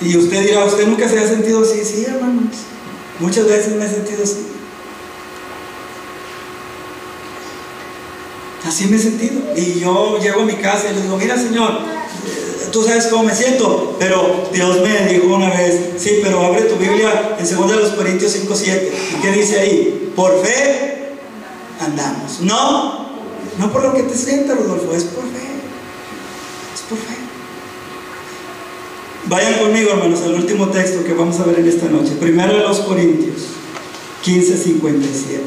Y 0.00 0.16
usted 0.16 0.42
dirá, 0.42 0.64
¿usted 0.64 0.88
nunca 0.88 1.08
se 1.08 1.20
ha 1.20 1.28
sentido 1.28 1.62
así? 1.62 1.84
Sí, 1.84 2.06
hermanos. 2.06 2.56
Muchas 3.20 3.46
veces 3.46 3.76
me 3.76 3.84
he 3.84 3.88
sentido 3.88 4.24
así. 4.24 4.48
Así 8.66 8.86
me 8.86 8.96
he 8.96 9.00
sentido. 9.00 9.42
Y 9.56 9.78
yo 9.78 10.18
llego 10.18 10.42
a 10.42 10.44
mi 10.44 10.56
casa 10.56 10.90
y 10.90 10.96
le 10.96 11.02
digo, 11.02 11.16
mira 11.16 11.36
Señor, 11.36 11.78
tú 12.76 12.82
sabes 12.82 13.06
cómo 13.06 13.22
me 13.22 13.34
siento, 13.34 13.96
pero 13.98 14.50
Dios 14.52 14.82
me 14.82 15.10
dijo 15.10 15.34
una 15.34 15.48
vez, 15.48 15.94
sí, 15.96 16.20
pero 16.22 16.44
abre 16.44 16.60
tu 16.60 16.76
Biblia 16.76 17.34
en 17.38 17.56
2 17.56 17.92
Corintios 17.92 18.32
5, 18.32 18.54
7. 18.54 18.92
¿Y 19.16 19.22
qué 19.22 19.32
dice 19.32 19.58
ahí? 19.58 20.12
Por 20.14 20.44
fe 20.44 21.14
andamos. 21.80 22.40
No, 22.42 23.08
no 23.58 23.72
por 23.72 23.82
lo 23.82 23.94
que 23.94 24.02
te 24.02 24.14
sientas, 24.14 24.58
Rodolfo, 24.58 24.92
es 24.92 25.04
por 25.04 25.24
fe. 25.24 25.46
Es 26.74 26.82
por 26.82 26.98
fe. 26.98 27.16
Vayan 29.24 29.54
conmigo, 29.54 29.92
hermanos, 29.92 30.20
al 30.20 30.34
último 30.34 30.68
texto 30.68 31.02
que 31.02 31.14
vamos 31.14 31.40
a 31.40 31.44
ver 31.44 31.60
en 31.60 31.68
esta 31.68 31.86
noche. 31.86 32.12
Primero 32.20 32.58
de 32.58 32.60
los 32.60 32.80
Corintios 32.80 33.38
15, 34.22 34.54
57. 34.54 35.42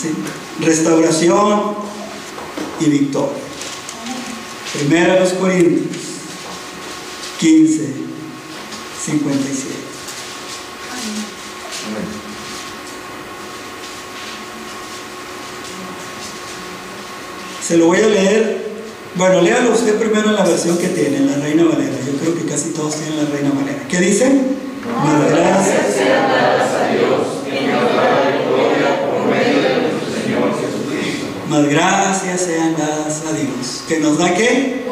¿Sí? 0.00 0.14
Restauración 0.64 1.74
y 2.78 2.84
victoria. 2.84 3.41
Primero 4.72 5.12
de 5.12 5.20
los 5.20 5.32
Corintios 5.34 6.02
15, 7.38 7.88
57. 9.04 9.74
Se 17.62 17.76
lo 17.76 17.86
voy 17.86 17.98
a 17.98 18.06
leer. 18.06 18.72
Bueno, 19.14 19.42
léalo 19.42 19.72
usted 19.72 19.98
primero 19.98 20.30
en 20.30 20.36
la 20.36 20.44
versión 20.44 20.78
que 20.78 20.88
tiene, 20.88 21.18
en 21.18 21.30
la 21.30 21.36
Reina 21.36 21.64
Valera. 21.64 21.96
Yo 22.06 22.18
creo 22.18 22.34
que 22.34 22.46
casi 22.50 22.70
todos 22.70 22.96
tienen 22.96 23.24
la 23.24 23.30
Reina 23.30 23.50
Valera. 23.50 23.86
¿Qué 23.88 23.98
dice? 23.98 24.30
Más 25.04 25.30
gracias. 25.30 25.94
sean 25.94 26.28
dadas 26.28 26.74
a 26.74 26.92
Dios, 26.92 27.44
que 27.44 27.66
nos 27.66 27.94
da 27.94 28.04
la 28.08 28.30
victoria 28.38 29.04
por 29.04 29.26
medio 29.26 29.60
de 29.62 29.82
nuestro 29.82 30.22
Señor 30.22 30.48
Más 31.52 31.68
gracias 31.68 32.40
sean 32.40 32.74
dadas 32.78 33.24
a 33.28 33.32
Dios. 33.34 33.82
¿Que 33.86 33.98
nos 33.98 34.16
da 34.16 34.32
qué? 34.32 34.86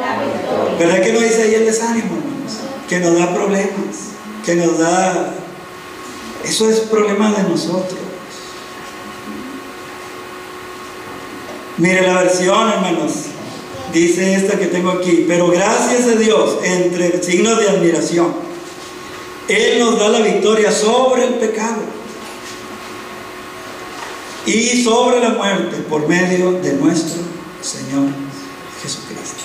¿Verdad 0.78 1.00
que 1.00 1.12
no 1.14 1.20
dice 1.20 1.44
ahí 1.44 1.54
el 1.54 1.64
desánimo, 1.64 2.18
hermanos? 2.18 2.52
Que 2.86 2.98
nos 3.00 3.18
da 3.18 3.34
problemas, 3.34 3.96
que 4.44 4.56
nos 4.56 4.78
da... 4.78 5.36
Eso 6.44 6.68
es 6.68 6.80
problema 6.80 7.32
de 7.32 7.44
nosotros. 7.44 7.98
Mire 11.78 12.06
la 12.06 12.24
versión, 12.24 12.68
hermanos. 12.68 13.12
Dice 13.94 14.34
esta 14.34 14.58
que 14.58 14.66
tengo 14.66 14.90
aquí. 14.90 15.24
Pero 15.26 15.48
gracias 15.48 16.08
a 16.08 16.18
Dios, 16.18 16.58
entre 16.62 17.22
signos 17.22 17.58
de 17.58 17.70
admiración, 17.70 18.34
Él 19.48 19.78
nos 19.78 19.98
da 19.98 20.10
la 20.10 20.20
victoria 20.20 20.70
sobre 20.70 21.24
el 21.24 21.34
pecado 21.36 21.99
y 24.46 24.82
sobre 24.82 25.20
la 25.20 25.30
muerte 25.30 25.76
por 25.88 26.08
medio 26.08 26.52
de 26.52 26.72
nuestro 26.74 27.22
Señor 27.60 28.08
Jesucristo. 28.82 29.44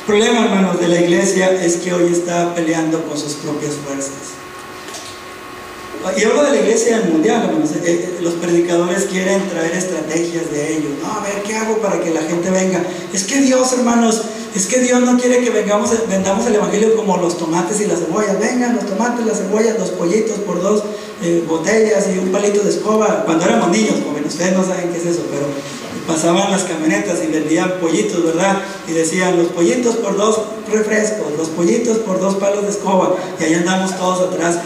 El 0.00 0.06
problema, 0.06 0.44
hermanos, 0.44 0.80
de 0.80 0.88
la 0.88 1.00
iglesia 1.00 1.50
es 1.62 1.76
que 1.76 1.92
hoy 1.92 2.12
está 2.12 2.54
peleando 2.54 3.04
con 3.04 3.16
sus 3.16 3.34
propias 3.34 3.74
fuerzas. 3.74 4.40
Y 6.16 6.24
hablo 6.24 6.42
de 6.44 6.50
la 6.50 6.56
iglesia 6.56 7.02
mundial, 7.12 7.44
hermanos. 7.44 7.72
Eh, 7.72 7.82
eh, 7.84 8.18
Los 8.22 8.32
predicadores 8.34 9.04
quieren 9.04 9.46
traer 9.50 9.72
estrategias 9.72 10.50
de 10.50 10.78
ellos. 10.78 10.92
No, 11.02 11.12
a 11.12 11.20
ver, 11.22 11.42
¿qué 11.42 11.54
hago 11.54 11.76
para 11.76 12.00
que 12.00 12.10
la 12.10 12.22
gente 12.22 12.50
venga? 12.50 12.82
Es 13.12 13.24
que 13.24 13.42
Dios, 13.42 13.70
hermanos, 13.74 14.22
es 14.54 14.66
que 14.66 14.80
Dios 14.80 15.00
no 15.02 15.18
quiere 15.18 15.44
que 15.44 15.50
vengamos, 15.50 15.90
vendamos 16.08 16.46
el 16.46 16.54
evangelio 16.54 16.96
como 16.96 17.18
los 17.18 17.36
tomates 17.36 17.82
y 17.82 17.86
las 17.86 18.00
cebollas. 18.00 18.40
Vengan 18.40 18.76
los 18.76 18.86
tomates, 18.86 19.26
las 19.26 19.38
cebollas, 19.38 19.78
los 19.78 19.90
pollitos 19.90 20.38
por 20.38 20.62
dos 20.62 20.82
eh, 21.22 21.44
botellas 21.46 22.08
y 22.14 22.18
un 22.18 22.32
palito 22.32 22.62
de 22.62 22.70
escoba. 22.70 23.24
Cuando 23.24 23.44
éramos 23.44 23.70
niños, 23.70 23.96
jóvenes, 24.06 24.32
ustedes 24.32 24.56
no 24.56 24.64
saben 24.64 24.90
qué 24.90 24.98
es 24.98 25.06
eso, 25.06 25.22
pero 25.30 25.46
pasaban 26.06 26.50
las 26.50 26.64
camionetas 26.64 27.18
y 27.22 27.32
vendían 27.32 27.74
pollitos, 27.80 28.24
¿verdad? 28.24 28.62
Y 28.88 28.92
decían 28.92 29.36
los 29.36 29.48
pollitos 29.48 29.96
por 29.96 30.16
dos 30.16 30.40
refrescos, 30.70 31.32
los 31.36 31.48
pollitos 31.48 31.98
por 31.98 32.20
dos 32.20 32.36
palos 32.36 32.64
de 32.64 32.70
escoba. 32.70 33.16
Y 33.38 33.44
ahí 33.44 33.54
andamos 33.54 33.96
todos 33.96 34.32
atrás 34.32 34.58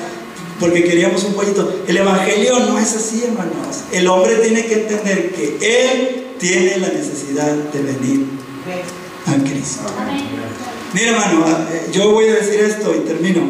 porque 0.61 0.85
queríamos 0.85 1.25
un 1.25 1.35
pollito. 1.35 1.83
El 1.87 1.97
Evangelio 1.97 2.61
no 2.61 2.79
es 2.79 2.95
así, 2.95 3.25
hermanos. 3.25 3.85
El 3.93 4.07
hombre 4.09 4.37
tiene 4.37 4.65
que 4.67 4.75
entender 4.75 5.33
que 5.33 5.59
él 5.61 6.27
tiene 6.39 6.79
la 6.79 6.89
necesidad 6.89 7.53
de 7.53 7.83
venir 7.83 8.27
a 9.27 9.35
Cristo. 9.45 9.83
Mira, 10.93 11.11
hermano, 11.11 11.45
eh, 11.73 11.89
yo 11.93 12.13
voy 12.13 12.29
a 12.29 12.35
decir 12.35 12.61
esto 12.61 12.95
y 12.95 13.01
termino. 13.01 13.43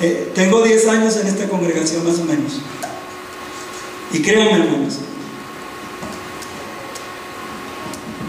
Eh, 0.00 0.30
tengo 0.34 0.62
10 0.62 0.88
años 0.88 1.16
en 1.16 1.26
esta 1.26 1.48
congregación 1.48 2.06
más 2.06 2.18
o 2.20 2.24
menos. 2.24 2.60
Y 4.12 4.22
créanme, 4.22 4.52
hermanos, 4.52 4.98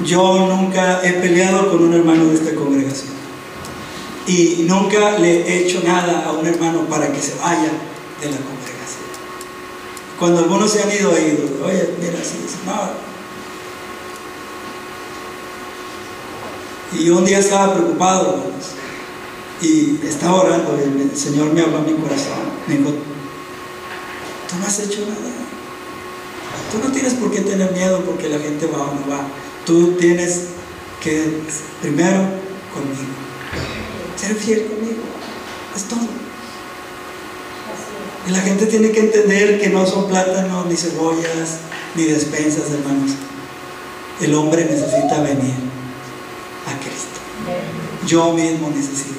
yo 0.03 0.47
nunca 0.47 1.01
he 1.03 1.13
peleado 1.13 1.69
con 1.69 1.83
un 1.83 1.93
hermano 1.93 2.25
de 2.25 2.35
esta 2.35 2.55
congregación. 2.55 3.13
Y 4.25 4.65
nunca 4.67 5.17
le 5.19 5.47
he 5.47 5.65
hecho 5.65 5.81
nada 5.85 6.25
a 6.25 6.31
un 6.31 6.45
hermano 6.45 6.85
para 6.87 7.11
que 7.11 7.21
se 7.21 7.35
vaya 7.35 7.71
de 8.19 8.25
la 8.25 8.37
congregación. 8.37 9.09
Cuando 10.17 10.39
algunos 10.39 10.71
se 10.71 10.83
han 10.83 10.91
ido, 10.91 11.15
he 11.15 11.33
ido. 11.33 11.65
Oye, 11.65 11.95
mira, 11.99 12.19
así 12.19 12.37
es. 12.45 12.65
No. 12.65 13.09
Y 16.99 17.09
un 17.09 17.23
día 17.23 17.39
estaba 17.39 17.73
preocupado, 17.75 18.33
hermanos, 18.33 18.78
y 19.61 19.99
estaba 20.05 20.41
orando, 20.41 20.77
y 20.77 21.01
el 21.01 21.17
Señor 21.17 21.53
me 21.53 21.61
habló 21.61 21.79
a 21.79 21.81
mi 21.81 21.93
corazón. 21.93 22.39
Me 22.67 22.77
dijo, 22.77 22.89
tú 22.89 24.55
no 24.59 24.65
has 24.65 24.79
hecho 24.79 25.01
nada. 25.01 25.39
Tú 26.71 26.77
no 26.87 26.91
tienes 26.93 27.15
por 27.15 27.31
qué 27.31 27.41
tener 27.41 27.71
miedo 27.71 28.03
porque 28.05 28.29
la 28.29 28.39
gente 28.39 28.67
va 28.67 28.83
o 28.83 28.93
no 28.93 29.09
va. 29.09 29.27
Tú 29.65 29.93
tienes 29.93 30.45
que, 31.01 31.41
primero, 31.81 32.19
conmigo. 32.73 33.13
Ser 34.15 34.35
fiel 34.35 34.67
conmigo. 34.67 35.01
Es 35.75 35.83
todo. 35.83 36.07
Y 38.27 38.31
la 38.31 38.41
gente 38.41 38.65
tiene 38.67 38.91
que 38.91 38.99
entender 38.99 39.59
que 39.59 39.69
no 39.69 39.85
son 39.85 40.07
plátanos, 40.07 40.67
ni 40.67 40.75
cebollas, 40.75 41.59
ni 41.95 42.03
despensas, 42.03 42.71
hermanos. 42.71 43.11
El 44.21 44.35
hombre 44.35 44.65
necesita 44.65 45.21
venir 45.21 45.55
a 46.67 46.79
Cristo. 46.79 47.19
Yo 48.05 48.33
mismo 48.33 48.69
necesito 48.69 49.18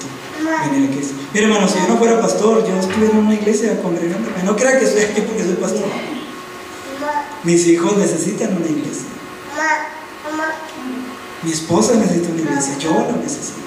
venir 0.51 0.91
a 0.91 0.93
Cristo. 0.95 1.15
Mira, 1.33 1.47
hermano, 1.47 1.69
si 1.69 1.79
yo 1.79 1.89
no 1.89 1.97
fuera 1.97 2.21
pastor, 2.21 2.67
yo 2.67 2.77
estuviera 2.77 3.15
en 3.15 3.27
una 3.27 3.35
iglesia 3.35 3.81
congregándome. 3.81 4.43
No 4.45 4.57
crea 4.57 4.79
que 4.79 4.85
estoy 4.85 5.03
aquí 5.03 5.21
porque 5.23 5.45
soy 5.45 5.55
pastor. 5.55 5.87
Mis 7.45 7.67
hijos 7.67 7.97
necesitan 7.97 8.57
una 8.57 8.67
iglesia. 8.67 9.07
Mi 11.43 11.53
esposa 11.53 11.95
necesita 11.95 12.33
una 12.33 12.43
iglesia, 12.43 12.79
yo 12.79 12.93
la 12.93 13.17
necesito. 13.23 13.61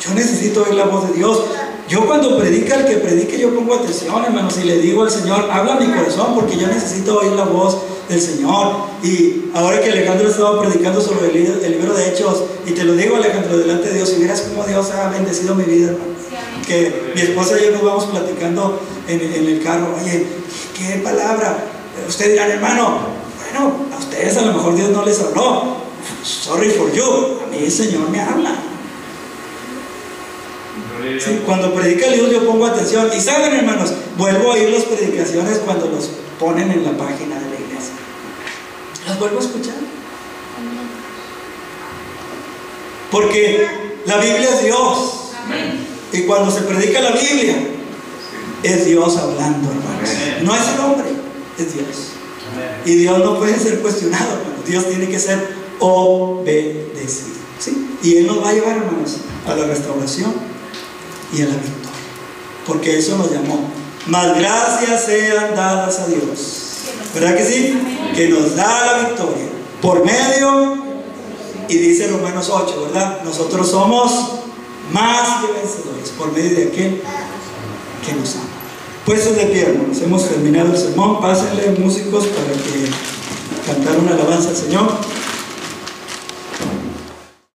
Yo 0.00 0.14
necesito 0.14 0.62
oír 0.62 0.74
la 0.74 0.86
voz 0.86 1.08
de 1.08 1.14
Dios. 1.14 1.42
Yo 1.88 2.06
cuando 2.06 2.38
predica 2.38 2.76
el 2.76 2.86
que 2.86 2.96
predique, 2.96 3.38
yo 3.38 3.54
pongo 3.54 3.74
atención, 3.74 4.24
hermanos, 4.24 4.56
y 4.58 4.64
le 4.64 4.78
digo 4.78 5.02
al 5.02 5.10
Señor, 5.10 5.50
habla 5.50 5.74
mi 5.74 5.86
corazón 5.86 6.34
porque 6.34 6.56
yo 6.56 6.66
necesito 6.68 7.18
oír 7.18 7.32
la 7.32 7.44
voz 7.44 7.76
del 8.10 8.20
Señor. 8.20 8.74
Y 9.02 9.44
ahora 9.54 9.80
que 9.80 9.90
Alejandro 9.90 10.28
estaba 10.28 10.60
predicando 10.60 11.00
sobre 11.00 11.28
el, 11.28 11.32
li- 11.34 11.64
el 11.64 11.72
libro 11.80 11.94
de 11.94 12.08
Hechos, 12.08 12.44
y 12.66 12.72
te 12.72 12.84
lo 12.84 12.94
digo 12.94 13.16
Alejandro, 13.16 13.56
delante 13.56 13.88
de 13.88 13.94
Dios, 13.94 14.14
y 14.16 14.20
verás 14.22 14.42
cómo 14.42 14.66
Dios 14.66 14.90
ha 14.90 15.08
bendecido 15.10 15.54
mi 15.54 15.64
vida, 15.64 15.90
hermano. 15.90 16.10
Que 16.66 17.12
mi 17.14 17.20
esposa 17.22 17.58
y 17.58 17.64
yo 17.64 17.70
nos 17.72 17.82
vamos 17.82 18.04
platicando 18.06 18.80
en, 19.08 19.20
el 19.20 19.62
carro, 19.62 19.96
oye, 20.00 20.26
¿qué 20.76 21.00
palabra? 21.02 21.64
Ustedes 22.08 22.32
dirán, 22.32 22.50
hermano, 22.50 22.98
bueno, 23.40 23.76
a 23.94 23.98
ustedes 23.98 24.36
a 24.36 24.42
lo 24.42 24.52
mejor 24.52 24.76
Dios 24.76 24.90
no 24.90 25.04
les 25.04 25.20
habló. 25.20 25.76
Sorry 26.22 26.70
for 26.70 26.92
you, 26.92 27.04
a 27.44 27.50
mí 27.50 27.64
el 27.64 27.72
Señor 27.72 28.08
me 28.10 28.20
habla. 28.20 28.54
Sí, 31.18 31.40
cuando 31.44 31.74
predica 31.74 32.08
Dios 32.10 32.30
yo 32.30 32.46
pongo 32.46 32.66
atención. 32.66 33.08
Y 33.16 33.20
saben, 33.20 33.52
hermanos, 33.54 33.92
vuelvo 34.16 34.50
a 34.50 34.54
oír 34.54 34.70
las 34.70 34.84
predicaciones 34.84 35.58
cuando 35.64 35.86
los 35.88 36.10
ponen 36.38 36.70
en 36.70 36.84
la 36.84 36.92
página 36.92 37.38
de 37.38 37.49
vuelvo 39.20 39.38
a 39.38 39.42
escuchar. 39.42 39.74
Porque 43.12 43.68
la 44.06 44.16
Biblia 44.16 44.48
es 44.54 44.64
Dios. 44.64 45.14
Y 46.12 46.22
cuando 46.22 46.50
se 46.50 46.62
predica 46.62 47.00
la 47.00 47.12
Biblia, 47.12 47.56
es 48.62 48.86
Dios 48.86 49.16
hablando, 49.16 49.70
hermanos. 49.70 50.10
No 50.42 50.54
es 50.54 50.68
el 50.74 50.80
hombre, 50.80 51.08
es 51.58 51.74
Dios. 51.74 51.86
Y 52.84 52.94
Dios 52.96 53.18
no 53.18 53.38
puede 53.38 53.58
ser 53.58 53.80
cuestionado, 53.80 54.32
hermanos. 54.32 54.66
Dios 54.66 54.88
tiene 54.88 55.08
que 55.08 55.18
ser 55.18 55.54
obedecido. 55.78 57.36
¿sí? 57.58 57.96
Y 58.02 58.16
Él 58.16 58.26
nos 58.26 58.42
va 58.42 58.50
a 58.50 58.52
llevar, 58.52 58.76
hermanos, 58.76 59.18
a 59.46 59.54
la 59.54 59.66
restauración 59.66 60.32
y 61.32 61.42
a 61.42 61.46
la 61.46 61.54
victoria. 61.54 61.90
Porque 62.66 62.98
eso 62.98 63.16
nos 63.16 63.30
llamó. 63.30 63.70
Más 64.06 64.36
gracias 64.36 65.04
sean 65.04 65.54
dadas 65.54 66.00
a 66.00 66.06
Dios. 66.06 66.69
¿Verdad 67.14 67.36
que 67.36 67.44
sí? 67.44 67.78
Que 68.14 68.28
nos 68.28 68.56
da 68.56 68.86
la 68.86 69.08
victoria. 69.08 69.46
Por 69.80 70.04
medio, 70.04 70.76
y 71.68 71.78
dice 71.78 72.08
Romanos 72.08 72.50
8, 72.50 72.82
¿verdad? 72.86 73.22
Nosotros 73.24 73.70
somos 73.70 74.12
más 74.92 75.40
que 75.40 75.52
vencedores 75.52 76.10
por 76.18 76.32
medio 76.32 76.56
de 76.56 76.64
aquel 76.64 77.02
que 78.04 78.12
nos 78.14 78.34
ama. 78.34 78.44
Puestos 79.06 79.36
de 79.36 79.46
pie, 79.46 79.62
hermanos. 79.62 80.00
Hemos 80.02 80.28
terminado 80.28 80.72
el 80.72 80.78
sermón. 80.78 81.20
Pásenle 81.20 81.70
músicos 81.78 82.26
para 82.26 82.52
que 82.52 82.90
cantar 83.66 83.98
una 83.98 84.12
alabanza 84.12 84.50
al 84.50 84.56
Señor. 84.56 85.19